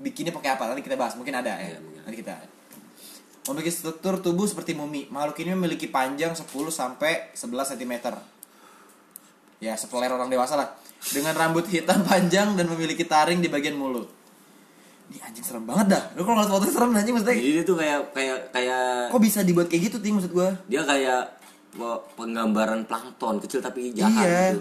[0.00, 0.72] bikinnya pakai apa?
[0.72, 1.76] Nanti kita bahas, mungkin ada ya.
[1.76, 2.00] Iya, mungkin.
[2.04, 2.34] Nanti kita.
[3.48, 5.08] Memiliki struktur tubuh seperti mumi.
[5.08, 7.94] Makhluk ini memiliki panjang 10 sampai 11 cm.
[9.58, 10.68] Ya, sepeler orang dewasa lah.
[11.10, 14.06] Dengan rambut hitam panjang dan memiliki taring di bagian mulut.
[15.08, 16.02] Ini anjing serem banget dah.
[16.12, 17.36] Lu kalau ngeliat foto serem anjing maksudnya.
[17.40, 20.52] jadi dia tuh kayak kayak kayak Kok bisa dibuat kayak gitu ting maksud gua?
[20.68, 21.22] dia kayak
[21.72, 24.40] pe- penggambaran plankton kecil tapi jahat iya.
[24.52, 24.60] gitu.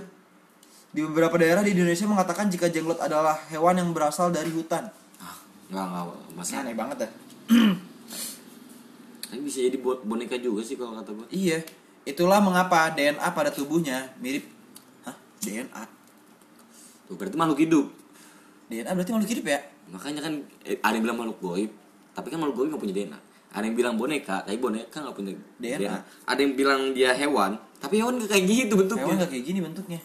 [0.97, 4.89] Di beberapa daerah di Indonesia mengatakan jika jenglot adalah hewan yang berasal dari hutan.
[5.21, 5.37] Ah,
[5.69, 7.11] nggak nggak Ini masa aneh banget dah.
[9.29, 11.61] tapi bisa jadi bo- boneka juga sih kalau kata gue Iya.
[12.01, 14.49] Itulah mengapa DNA pada tubuhnya mirip
[15.05, 15.13] Hah?
[15.37, 15.83] DNA?
[17.05, 17.85] tuh berarti makhluk hidup
[18.67, 19.59] DNA berarti makhluk hidup ya?
[19.87, 20.33] makanya kan
[20.65, 21.71] eh, ada yang bilang makhluk goib
[22.11, 25.31] tapi kan makhluk goib nggak punya DNA ada yang bilang boneka tapi boneka nggak punya
[25.61, 25.97] DNA.
[26.25, 29.59] ada yang bilang dia hewan tapi hewan nggak kayak gitu bentuknya Hewan gak kayak gini
[29.61, 29.99] bentuknya.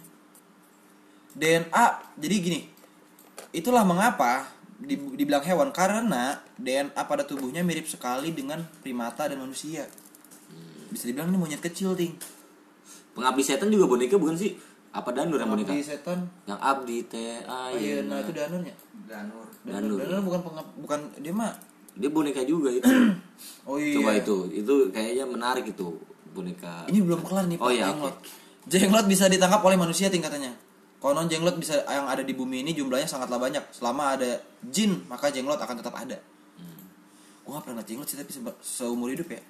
[1.34, 1.84] DNA
[2.16, 2.60] jadi gini.
[3.50, 9.84] Itulah mengapa di- dibilang hewan karena DNA pada tubuhnya mirip sekali dengan primata dan manusia.
[10.88, 12.12] Bisa dibilang ini monyet kecil, Ting.
[13.12, 14.56] pengabdi setan juga boneka bukan sih
[14.90, 16.24] apa danur yang boneka Abdi setan.
[16.44, 18.72] yang abdi teh Oh, iya, nah itu danurnya.
[19.02, 19.44] Danur.
[19.62, 19.96] Danur, Danur.
[20.00, 21.52] danur bukan pengap, bukan dia mah.
[21.92, 22.88] dia boneka juga itu
[23.68, 23.92] Oh iya.
[23.94, 25.92] coba itu itu kayaknya menarik itu
[26.30, 27.64] boneka Ini belum kelar nih, Pak.
[27.64, 28.16] Oh, iya, jenglot.
[28.64, 30.52] Jenglot bisa ditangkap oleh manusia tingkatannya.
[31.02, 33.58] Konon jenglot bisa yang ada di bumi ini jumlahnya sangatlah banyak.
[33.68, 36.14] Selama ada jin, maka jenglot akan tetap ada.
[37.42, 39.42] Gua gak pernah jenglot sih tapi seba- seumur hidup ya.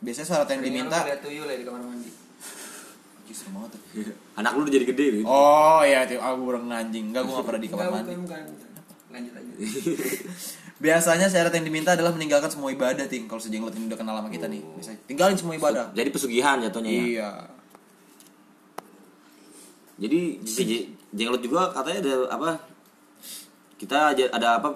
[0.00, 2.10] Biasanya syarat yang diminta Lihat tuyul ya di kamar mandi.
[3.24, 3.82] Serem banget tuh.
[4.34, 7.10] anak lu udah jadi gede gitu Oh iya, tuh aku kurang anjing.
[7.10, 8.14] Enggak, gua gak pernah di kamar mandi.
[8.16, 8.70] bukan, bukan.
[9.10, 9.52] Lanjut aja.
[10.84, 13.24] Biasanya syarat yang diminta adalah meninggalkan semua ibadah, ting.
[13.24, 15.94] Kalau sejenglot ini udah kenal sama kita nih, biasanya tinggalin semua ibadah.
[15.94, 17.30] jadi pesugihan jatuhnya ya Iya.
[19.96, 22.50] Jadi si je- jenglot juga katanya ada apa
[23.76, 24.68] kita ada apa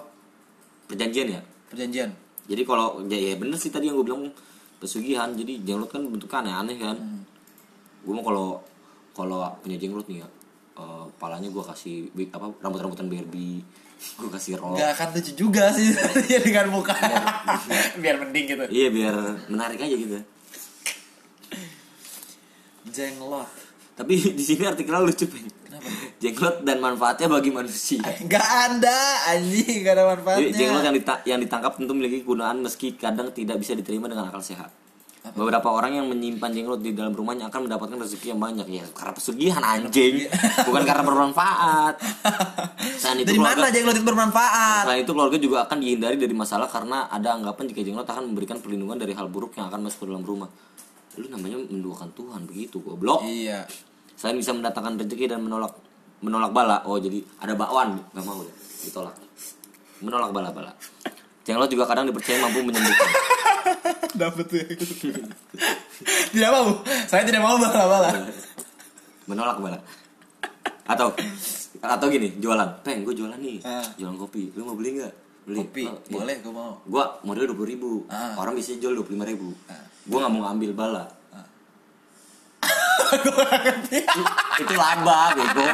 [0.85, 2.11] perjanjian ya Perjanjian.
[2.47, 4.31] jadi kalau ya, ya bener sih tadi yang gue bilang
[4.79, 6.97] pesugihan jadi jenglot kan bentuknya aneh-aneh kan
[7.99, 8.62] gue mau kalau
[9.12, 10.29] kalau punya jenglot nih ya
[10.77, 11.95] eh, palanya gue kasih
[12.31, 13.61] apa rambut-rambutan Barbie
[14.19, 15.91] gue kasih rok Gak akan lucu juga sih
[16.33, 16.95] ya dengan muka.
[18.03, 18.64] Biar mending gitu.
[18.71, 19.14] iya biar
[19.49, 20.23] menarik aja gitu
[22.89, 23.68] Jenglot.
[23.99, 25.88] Tapi di sini artikelnya lucu peng Kenapa?
[26.16, 27.99] jenglot dan manfaatnya bagi manusia
[28.30, 30.55] Gak ada anjing gak ada Jadi manfaatnya.
[30.55, 34.38] jenglot yang, dita- yang ditangkap tentu memiliki kegunaan meski kadang tidak bisa diterima dengan akal
[34.38, 34.70] sehat.
[35.28, 39.12] Beberapa orang yang menyimpan jenglot di dalam rumahnya akan mendapatkan rezeki yang banyak ya karena
[39.12, 40.24] pesugihan anjing,
[40.66, 41.94] bukan karena bermanfaat.
[42.96, 44.82] Selain itu Dari keluarga, mana jenglot itu bermanfaat?
[44.88, 48.57] selain itu keluarga juga akan dihindari dari masalah karena ada anggapan jika jenglot akan memberikan
[48.57, 50.49] perlindungan dari hal buruk yang akan masuk ke dalam rumah.
[51.18, 53.20] Lu namanya menduakan Tuhan begitu, goblok.
[53.20, 53.68] Iya.
[54.19, 55.73] Selain bisa mendatangkan rezeki dan menolak
[56.19, 56.83] menolak bala.
[56.83, 58.51] Oh, jadi ada bakwan, nggak mau deh,
[58.83, 59.14] ditolak.
[59.99, 60.75] Menolak bala-bala.
[61.43, 63.09] Jenglot juga kadang dipercaya mampu menyembuhkan.
[64.21, 64.59] Dapat tuh.
[66.29, 66.66] tidak mau.
[67.07, 68.11] Saya tidak mau bala-bala.
[69.25, 69.79] menolak bala.
[70.89, 71.12] atau
[71.79, 73.85] atau gini jualan peng gue jualan nih Ah.
[73.95, 75.12] jualan kopi lu mau beli nggak
[75.45, 76.12] beli Kopi, Oh, iya.
[76.16, 76.73] boleh gue mau.
[76.83, 78.33] gua modal dua puluh ribu Ah.
[78.35, 79.85] orang biasanya jual dua puluh lima ribu Ah.
[80.09, 81.05] gua nggak mau ngambil bala
[84.63, 85.67] itu laba bego.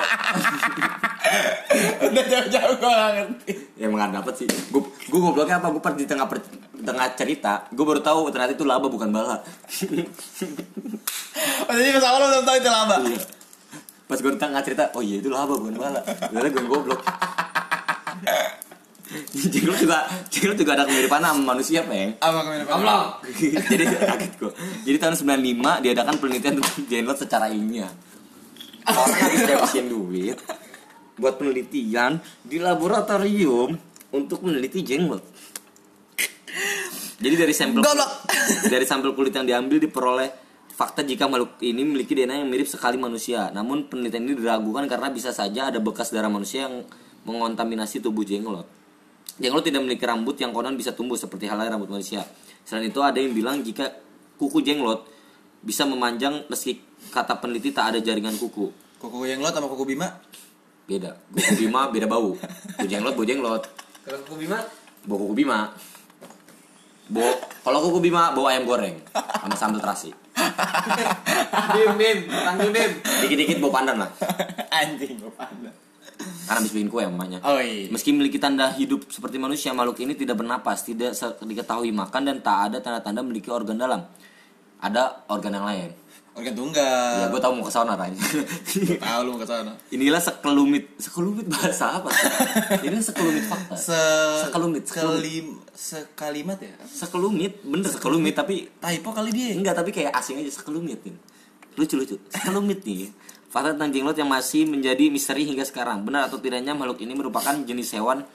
[2.04, 3.52] Udah jauh-jauh gue gak ngerti.
[3.74, 4.48] ya emang nggak dapet sih.
[4.70, 5.68] Gua gua gobloknya apa?
[5.72, 6.46] Gua pas di tengah per-
[6.84, 9.40] tengah cerita gua baru tahu ternyata itu laba bukan bala.
[11.66, 12.96] Oh, jadi pas awal lo belum tahu itu laba.
[13.02, 13.20] Iya.
[14.04, 16.00] pas di tengah cerita oh iya itu laba bukan bala.
[16.04, 17.00] Padahal gue goblok
[19.52, 19.98] Jenglot juga
[20.32, 23.02] Jenglot juga ada kemiripan sama manusia peng Apa ke mana Allah.
[23.72, 24.52] jadi kaget gue
[24.84, 27.92] jadi tahun 95 diadakan penelitian tentang jenglot secara ilmiah.
[28.84, 30.36] Orang habis habisin duit
[31.14, 33.78] buat penelitian di laboratorium
[34.12, 35.22] untuk meneliti jenglot
[37.24, 38.10] jadi dari sampel Goblok.
[38.68, 40.30] dari sampel kulit yang diambil diperoleh
[40.74, 43.48] fakta jika makhluk ini memiliki DNA yang mirip sekali manusia.
[43.54, 46.84] Namun penelitian ini diragukan karena bisa saja ada bekas darah manusia yang
[47.24, 48.68] mengontaminasi tubuh jenglot
[49.34, 52.22] Jenglot tidak memiliki rambut yang konon bisa tumbuh seperti halnya rambut manusia.
[52.62, 53.90] Selain itu ada yang bilang jika
[54.38, 55.10] kuku jenglot
[55.64, 56.78] bisa memanjang meski
[57.10, 58.70] kata peneliti tak ada jaringan kuku.
[59.02, 60.08] Kuku yang lo sama kuku Bima?
[60.84, 61.16] Beda.
[61.32, 62.36] Kuku bima beda bau.
[62.76, 63.62] Kuku jenglot bau jenglot.
[64.04, 64.60] Kalau kuku Bima,
[65.08, 65.72] Bau kuku bima.
[67.08, 67.32] Bau
[67.64, 70.12] kalau kuku bima bau ayam goreng sama sambal terasi.
[71.74, 72.90] Bim Bim, panggil Bim.
[73.24, 74.10] Dikit-dikit bau pandan lah.
[74.84, 75.72] Anjing gue panda.
[76.14, 77.42] Karena habis bikin kue mamanya.
[77.42, 77.90] Oh iya.
[77.90, 82.70] Meski memiliki tanda hidup seperti manusia, makhluk ini tidak bernapas, tidak diketahui makan dan tak
[82.70, 84.04] ada tanda-tanda memiliki organ dalam.
[84.78, 85.90] Ada organ yang lain.
[86.34, 87.30] Organ Ya, tunggal.
[87.30, 88.10] gue tau mau ke sana Ray.
[88.98, 89.70] Tahu lu mau ke sana.
[89.88, 92.10] Inilah sekelumit, sekelumit bahasa apa?
[92.82, 93.78] Ini sekelumit fakta.
[93.78, 94.00] Se
[94.42, 95.22] Sekelumit, sekelumit.
[95.22, 96.74] Kelim sekalimat ya?
[96.84, 99.54] Sekelumit, bener sekelumit tapi Typo kali dia.
[99.54, 101.14] enggak tapi kayak asing aja sekelumit nih.
[101.74, 102.16] Lucu lucu.
[102.26, 103.14] Sekelumit nih.
[103.54, 106.02] Fakta tentang jenglot yang masih menjadi misteri hingga sekarang.
[106.02, 108.26] Benar atau tidaknya makhluk ini merupakan jenis hewan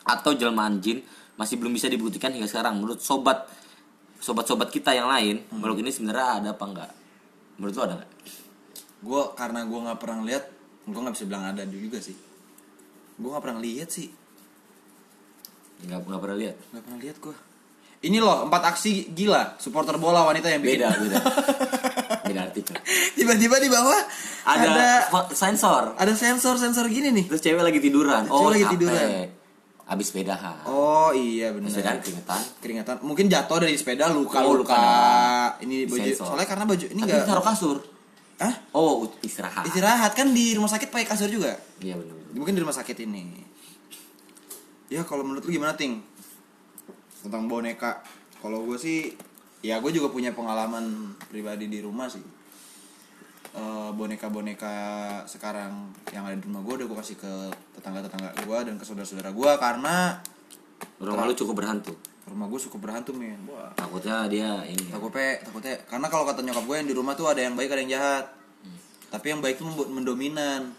[0.00, 1.04] atau jelmaan jin
[1.36, 2.80] masih belum bisa dibuktikan hingga sekarang.
[2.80, 3.52] Menurut sobat
[4.16, 6.90] sobat-sobat kita yang lain, makhluk ini sebenarnya ada apa enggak?
[7.60, 8.12] Menurut lo ada enggak?
[9.04, 10.44] Gue karena gue nggak pernah lihat,
[10.88, 12.16] gue nggak bisa bilang ada juga sih.
[13.20, 14.08] Gue nggak pernah lihat sih.
[15.84, 16.56] Enggak, enggak pernah lihat.
[16.72, 17.36] Nggak pernah lihat gue.
[18.08, 20.80] Ini loh empat aksi gila supporter bola wanita yang bikin.
[20.80, 21.18] Beda, beda.
[22.32, 22.74] beda artikel.
[23.18, 24.00] Tiba-tiba di bawah
[24.42, 24.88] Ada, ada
[25.30, 25.92] sensor.
[25.94, 27.28] ada sensor sensor gini nih.
[27.28, 28.24] Terus cewek lagi tiduran.
[28.24, 28.74] Cewek Oh, lagi capek.
[28.74, 29.08] tiduran.
[29.82, 30.64] Habis sepedahan.
[30.64, 31.68] Oh iya benar.
[31.68, 32.40] Sepedahan keringetan.
[32.58, 32.96] Keringetan.
[33.02, 34.72] Mungkin jatuh dari sepeda luka Oh, luka.
[34.72, 34.84] luka.
[35.60, 36.00] Ini baju.
[36.02, 36.26] Sensor.
[36.26, 37.28] Soalnya karena baju ini enggak.
[37.28, 37.78] taruh kasur.
[38.40, 38.54] Hah?
[38.72, 39.68] Oh, istirahat.
[39.68, 41.54] Istirahat kan di rumah sakit pakai kasur juga.
[41.78, 42.16] Iya benar.
[42.16, 42.34] benar.
[42.34, 43.22] Mungkin di rumah sakit ini.
[44.88, 46.00] Ya kalau menurut lu gimana ting?
[47.20, 48.02] Tentang boneka.
[48.38, 49.14] Kalau gue sih,
[49.62, 50.84] ya gue juga punya pengalaman
[51.26, 52.22] pribadi di rumah sih.
[53.52, 54.74] Eh, boneka-boneka
[55.28, 57.32] sekarang yang ada di rumah gue udah gue kasih ke
[57.74, 60.16] tetangga-tetangga gue dan ke saudara-saudara gue karena
[60.98, 61.94] Rumah lu cukup berhantu.
[62.22, 63.36] rumah gue cukup berhantu men.
[63.44, 63.68] Wah.
[63.74, 64.88] Takutnya dia ini.
[64.88, 64.96] ya.
[64.96, 67.80] Takutnya, takutnya karena kalau kata nyokap gue yang di rumah tuh ada yang baik ada
[67.82, 68.24] yang jahat.
[69.10, 70.72] Tapi yang baik tuh membuat mendominan.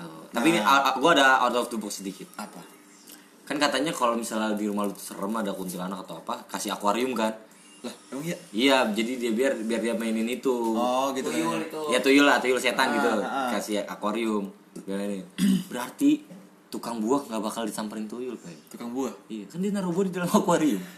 [0.00, 2.26] Oh, Tapi ini a- gua ada out of the box sedikit.
[2.34, 2.58] Apa?
[3.44, 7.30] Kan katanya kalau misalnya di rumah lu serem ada kuntilanak atau apa, kasih akuarium kan.
[7.82, 8.36] Lah, emang iya?
[8.50, 10.52] Iya, jadi dia biar biar dia mainin itu.
[10.72, 11.36] Oh, gitu kan.
[11.36, 11.80] Tuyul itu.
[11.92, 13.08] Ya tuyul lah, tuyul setan Ah, gitu.
[13.10, 13.48] ah, ah.
[13.52, 14.48] Kasih akuarium.
[14.78, 15.20] Ini.
[15.70, 16.24] Berarti
[16.66, 18.58] tukang buah nggak bakal disamperin tuyul kayak.
[18.68, 19.12] Tukang buah.
[19.28, 20.82] Iya, kan dia naruh buah di dalam akuarium.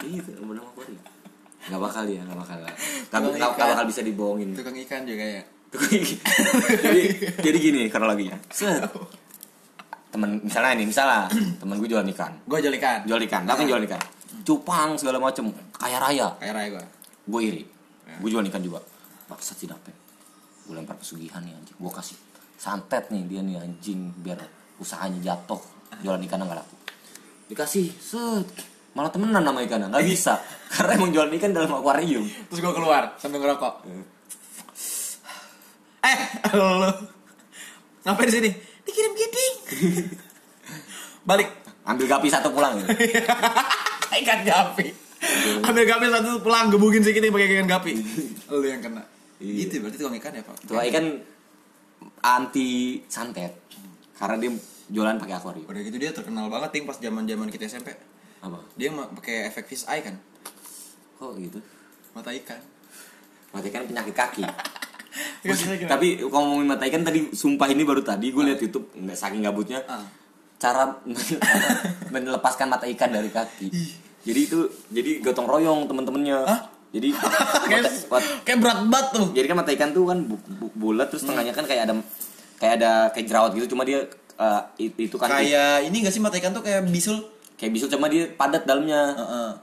[0.00, 1.04] Iya, itu dalam akuarium.
[1.60, 2.56] Gak bakal ya, gak bakal.
[2.56, 2.72] Gak,
[3.06, 3.68] Tukang gak, ikan.
[3.68, 4.48] bakal bisa dibohongin.
[4.56, 5.42] Tukang ikan juga ya.
[6.82, 7.02] jadi,
[7.38, 8.40] jadi gini kronologinya.
[8.50, 8.80] Set.
[10.10, 11.30] Temen misalnya ini, misalnya
[11.60, 12.32] temen gue jualan ikan.
[12.46, 13.06] Gue jual ikan.
[13.06, 14.00] Jual ikan, tapi jual ikan.
[14.42, 16.34] Cupang segala macem, kaya raya.
[16.42, 16.84] Kayak raya gue.
[17.30, 17.62] Gue iri.
[18.18, 18.82] Gue jual ikan juga.
[19.30, 19.94] Baksat sih dapet.
[20.66, 21.78] Gue lempar pesugihan nih anjing.
[21.78, 22.18] Gue kasih
[22.60, 24.36] santet nih dia nih anjing biar
[24.76, 25.62] usahanya jatuh.
[26.04, 26.76] Jualan ikan nggak laku.
[27.48, 28.46] Dikasih, set.
[28.92, 30.34] Malah temenan sama ikannya, nggak bisa.
[30.74, 32.26] Karena emang jualan ikan dalam akuarium.
[32.50, 33.74] Terus gue keluar sambil ngerokok.
[36.00, 36.18] Eh,
[36.58, 36.90] lu
[38.00, 38.50] ngapain di sini?
[38.84, 39.54] Dikirim giting.
[41.28, 41.48] Balik.
[41.84, 42.86] Ambil gapi satu pulang ya.
[44.22, 44.86] ikan gapi.
[45.64, 47.92] Ambil gapi satu pulang gebukin giting pakai ikan gapi.
[48.52, 49.02] Lu yang kena.
[49.40, 49.66] Iya.
[49.66, 50.56] Gitu berarti tukang ikan ya, Pak.
[50.68, 51.06] Tuh ikan
[52.20, 53.56] anti santet.
[54.20, 54.50] Karena dia
[54.92, 55.66] jualan pakai akuarium.
[55.66, 57.96] Udah gitu dia terkenal banget ting pas zaman-zaman kita SMP.
[58.44, 58.60] Apa?
[58.76, 60.16] Dia pakai efek fish eye kan.
[61.16, 61.60] Kok gitu?
[62.12, 62.60] Mata ikan.
[63.52, 64.44] Mata ikan penyakit kaki.
[65.90, 69.42] Tapi kalau ngomongin mata ikan tadi sumpah ini baru tadi gue lihat YouTube nggak saking
[69.42, 70.06] gabutnya Ah.
[70.56, 70.92] cara
[72.08, 73.68] melepaskan mata ikan dari kaki.
[74.20, 74.58] Jadi itu
[74.88, 76.44] jadi gotong royong temen-temennya.
[76.90, 77.08] Jadi
[78.44, 79.26] kayak berat banget tuh.
[79.32, 81.94] Jadi kan mata ikan tuh kan bu- bu- bulat terus tengahnya kan kayak ada
[82.56, 84.04] kayak ada kayak jerawat gitu cuma dia
[84.36, 87.24] eh, it- itu kan kayak ini gak sih mata ikan tuh kayak bisul?
[87.56, 89.00] Kayak bisul cuma dia padat dalamnya.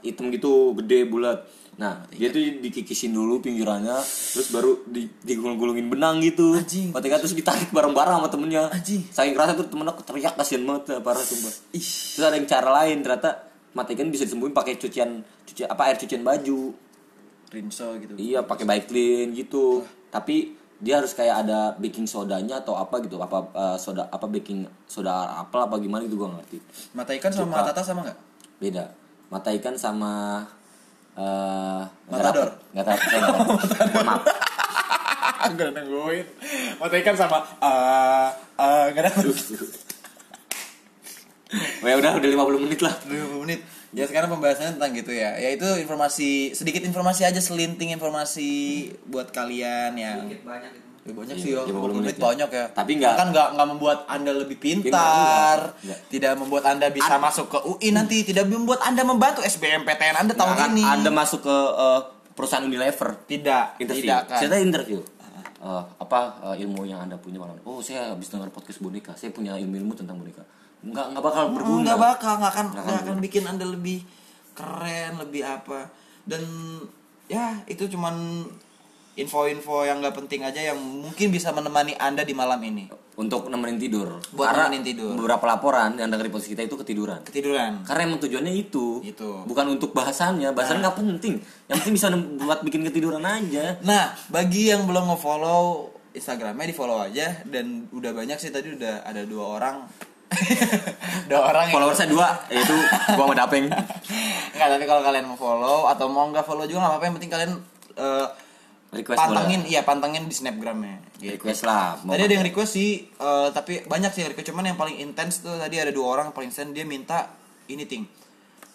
[0.00, 1.46] Hitam gitu gede bulat
[1.78, 3.94] nah dia tuh dikikisin dulu pinggirannya
[4.34, 6.90] terus baru di digulung-gulungin benang gitu Anjing.
[6.90, 9.06] terus ditarik bareng-bareng sama temennya Anjing.
[9.14, 12.68] saking kerasa tuh temen aku teriak kasihan banget parah sumpah ih terus ada yang cara
[12.82, 13.30] lain ternyata
[13.78, 16.74] mata ikan bisa disembuhin pakai cucian cuci apa air cucian baju
[17.52, 19.84] rinso gitu Iya pakai bike clean gitu.
[20.12, 23.18] Tapi dia harus kayak ada baking sodanya atau apa gitu.
[23.20, 26.60] Apa eh, soda apa baking soda apel apa gimana gitu gua ngerti.
[26.92, 27.56] mata ikan sama Cuka.
[27.56, 28.18] mata tata sama nggak
[28.58, 28.84] Beda.
[29.28, 30.44] Mata ikan sama
[31.18, 32.48] eh nggak Matador.
[32.72, 32.98] Nggak tahu.
[34.06, 34.22] Maaf.
[35.38, 36.26] Gak nungguin
[36.76, 39.10] Mata ikan sama eh eh Gak ada
[41.80, 42.92] Wah, ya udah udah 50 menit lah.
[43.08, 43.60] 20 menit
[43.96, 49.96] Ya sekarang pembahasannya tentang gitu ya Yaitu informasi Sedikit informasi aja Selinting informasi Buat kalian
[49.96, 50.87] yang Dikit banyak itu.
[51.08, 52.22] Ya, banyak Iya, sih ya 50 50 menit ya.
[52.22, 55.98] banyak ya Tapi nggak- Kan nggak nggak membuat anda lebih Enggak, pintar enggak.
[56.06, 60.52] Tidak membuat anda bisa masuk ke UI nanti Tidak membuat anda membantu SBMPTN anda tahun
[60.52, 62.00] Nggak akan ini Anda masuk ke eh,
[62.36, 63.18] perusahaan Unilever.
[63.24, 64.04] Tidak Interview.
[64.04, 65.00] Tidak kan Saya interview.
[65.58, 67.56] Eh, apa eh, ilmu yang anda punya malam?
[67.64, 69.16] Oh saya habis dengar podcast boneka.
[69.16, 70.44] Saya punya ilmu-ilmu tentang boneka.
[70.84, 71.82] Nggak nggak bakal berguna.
[71.82, 74.06] Nggak bakal, nggak akan, nggak akan akan bikin anda lebih
[74.54, 75.90] keren, lebih apa.
[76.22, 76.44] Dan
[77.26, 78.46] ya itu cuman
[79.18, 82.86] info-info yang nggak penting aja yang mungkin bisa menemani anda di malam ini.
[83.18, 84.22] untuk nemenin tidur.
[84.30, 85.18] Buat Karena nemenin tidur.
[85.18, 87.26] Beberapa laporan yang dari podcast kita itu ketiduran.
[87.26, 87.82] Ketiduran.
[87.82, 89.02] Karena emang tujuannya itu.
[89.02, 89.42] Itu.
[89.42, 90.54] Bukan untuk bahasannya.
[90.54, 91.42] Bahasan nggak penting.
[91.66, 93.74] Yang penting bisa buat bikin ketiduran aja.
[93.82, 99.02] Nah, bagi yang belum nge-follow Instagramnya di follow aja dan udah banyak sih tadi udah
[99.02, 99.76] ada dua orang.
[101.30, 102.76] dua orang yang Follower saya dua, yaitu
[103.16, 103.66] gua sama Dapeng.
[104.54, 107.32] Enggak, tapi kalau kalian mau follow atau mau nggak follow juga nggak apa-apa yang penting
[107.32, 107.52] kalian
[107.96, 108.26] eh,
[108.88, 109.70] Request pantengin boleh.
[109.70, 111.36] iya pantengin di snapgramnya gitu.
[111.36, 112.00] Request lah.
[112.08, 114.48] Mau Tadi ada yang request sih, eh, tapi banyak sih yang request.
[114.48, 117.28] Cuman yang paling intens tuh tadi ada dua orang paling intens dia minta
[117.68, 118.08] ini ting.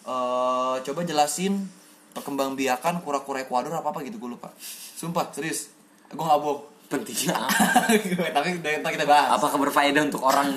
[0.04, 1.66] Eh, coba jelasin
[2.14, 4.54] perkembangbiakan kura-kura Ekuador apa apa gitu gue lupa.
[4.94, 5.74] Sumpah serius,
[6.06, 6.70] gue nggak bohong.
[6.84, 7.90] pentingnya apa?
[8.30, 9.34] tapi udah kita bahas.
[9.34, 10.52] Apakah berfaedah untuk orang?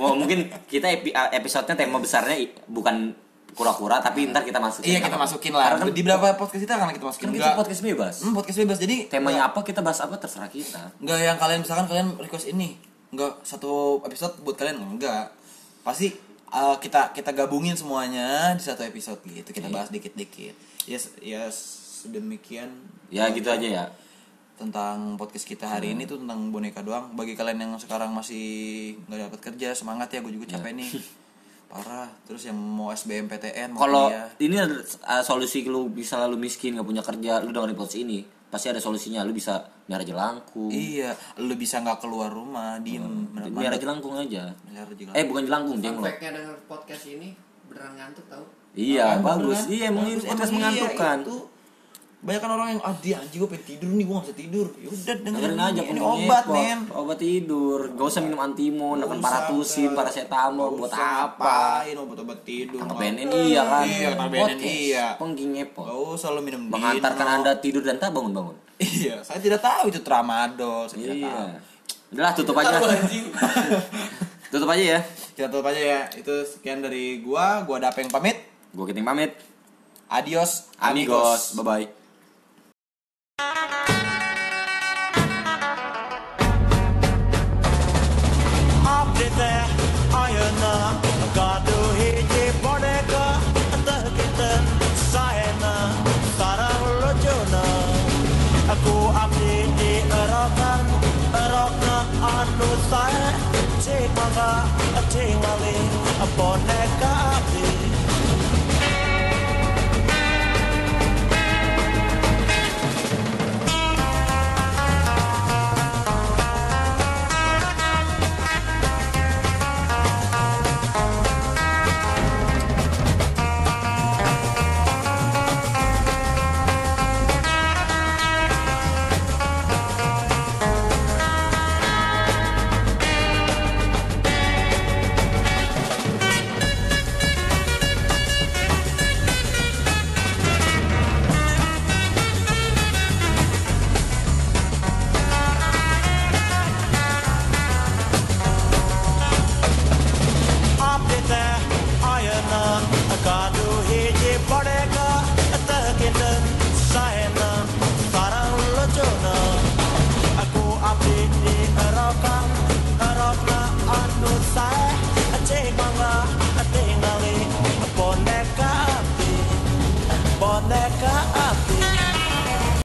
[0.00, 3.12] Wah, mungkin kita epi- episode-nya tema besarnya bukan
[3.56, 4.86] kura-kura tapi ntar kita masukin.
[4.86, 5.72] Iya kita masukin lah.
[5.72, 7.26] Karena kan, Di berapa podcast kita akan kita masukin?
[7.26, 8.14] kan kita podcast bebas.
[8.20, 8.76] Hmm, podcast bebas.
[8.78, 10.92] Jadi Temanya apa kita bahas apa terserah kita.
[10.98, 12.76] Enggak yang kalian misalkan kalian request ini
[13.08, 15.32] Enggak satu episode buat kalian enggak
[15.80, 16.12] Pasti
[16.48, 20.52] uh, kita kita gabungin semuanya di satu episode gitu Kita bahas dikit-dikit
[20.84, 22.68] Ya s- ya sedemikian
[23.08, 23.84] Ya gitu aja ya.
[24.54, 28.44] tentang podcast kita hari ini tuh tentang boneka doang Bagi kalian yang sekarang masih
[29.04, 30.90] nggak dapat kerja semangat ya gue juga capek nih
[31.66, 34.06] Parah Terus yang mau SBMPTN mau Kalau
[34.38, 38.18] ini ada uh, solusi lu bisa lu miskin nggak punya kerja, lu dengerin podcast ini
[38.46, 39.20] pasti ada solusinya.
[39.20, 40.70] Lu bisa miara jelangkung.
[40.70, 43.52] Iya lu bisa nggak keluar rumah Diem Hmm.
[43.52, 44.54] Miara jelangkung aja.
[44.64, 45.18] Miara jelangkung.
[45.18, 46.06] Eh bukan jelangkung, jenglot.
[46.06, 47.34] fact-nya denger podcast ini
[47.66, 48.44] beneran ngantuk tau
[48.76, 49.58] Iya, Emang bagus.
[49.64, 49.72] beneran?
[49.72, 51.16] Iya, emang ini podcast iya, mengantukkan.
[51.24, 51.36] itu.
[52.16, 54.66] Banyak kan orang yang ah dia anjing gue pengen tidur nih gue gak bisa tidur.
[54.80, 56.78] Ya udah dengerin, aja ini, ini obat men.
[56.88, 57.78] Obat tidur.
[57.92, 61.84] Gak usah minum antimon, makan paratusin, paracetamol buat apa?
[61.84, 62.80] Ngapain obat-obat tidur?
[62.88, 63.84] BNN iya kan.
[63.84, 64.64] Iya, BNN Podcast.
[64.64, 65.06] iya.
[65.20, 65.84] Pengging ngepot.
[65.84, 67.26] Gak usah lo minum Mengantarkan.
[67.44, 68.56] Anda tidur dan tak bangun-bangun.
[68.76, 71.32] Iya, saya tidak tahu itu tramadol, saya tidak tahu.
[71.48, 71.60] Iya.
[72.12, 72.76] Udahlah tutup aja.
[74.52, 75.00] tutup aja ya.
[75.32, 76.00] Kita tutup aja ya.
[76.12, 78.36] Itu sekian dari gua, gua Dapeng pamit.
[78.76, 79.32] Gue Kiting pamit.
[80.12, 81.56] Adios, Amigos.
[81.56, 82.05] Bye bye.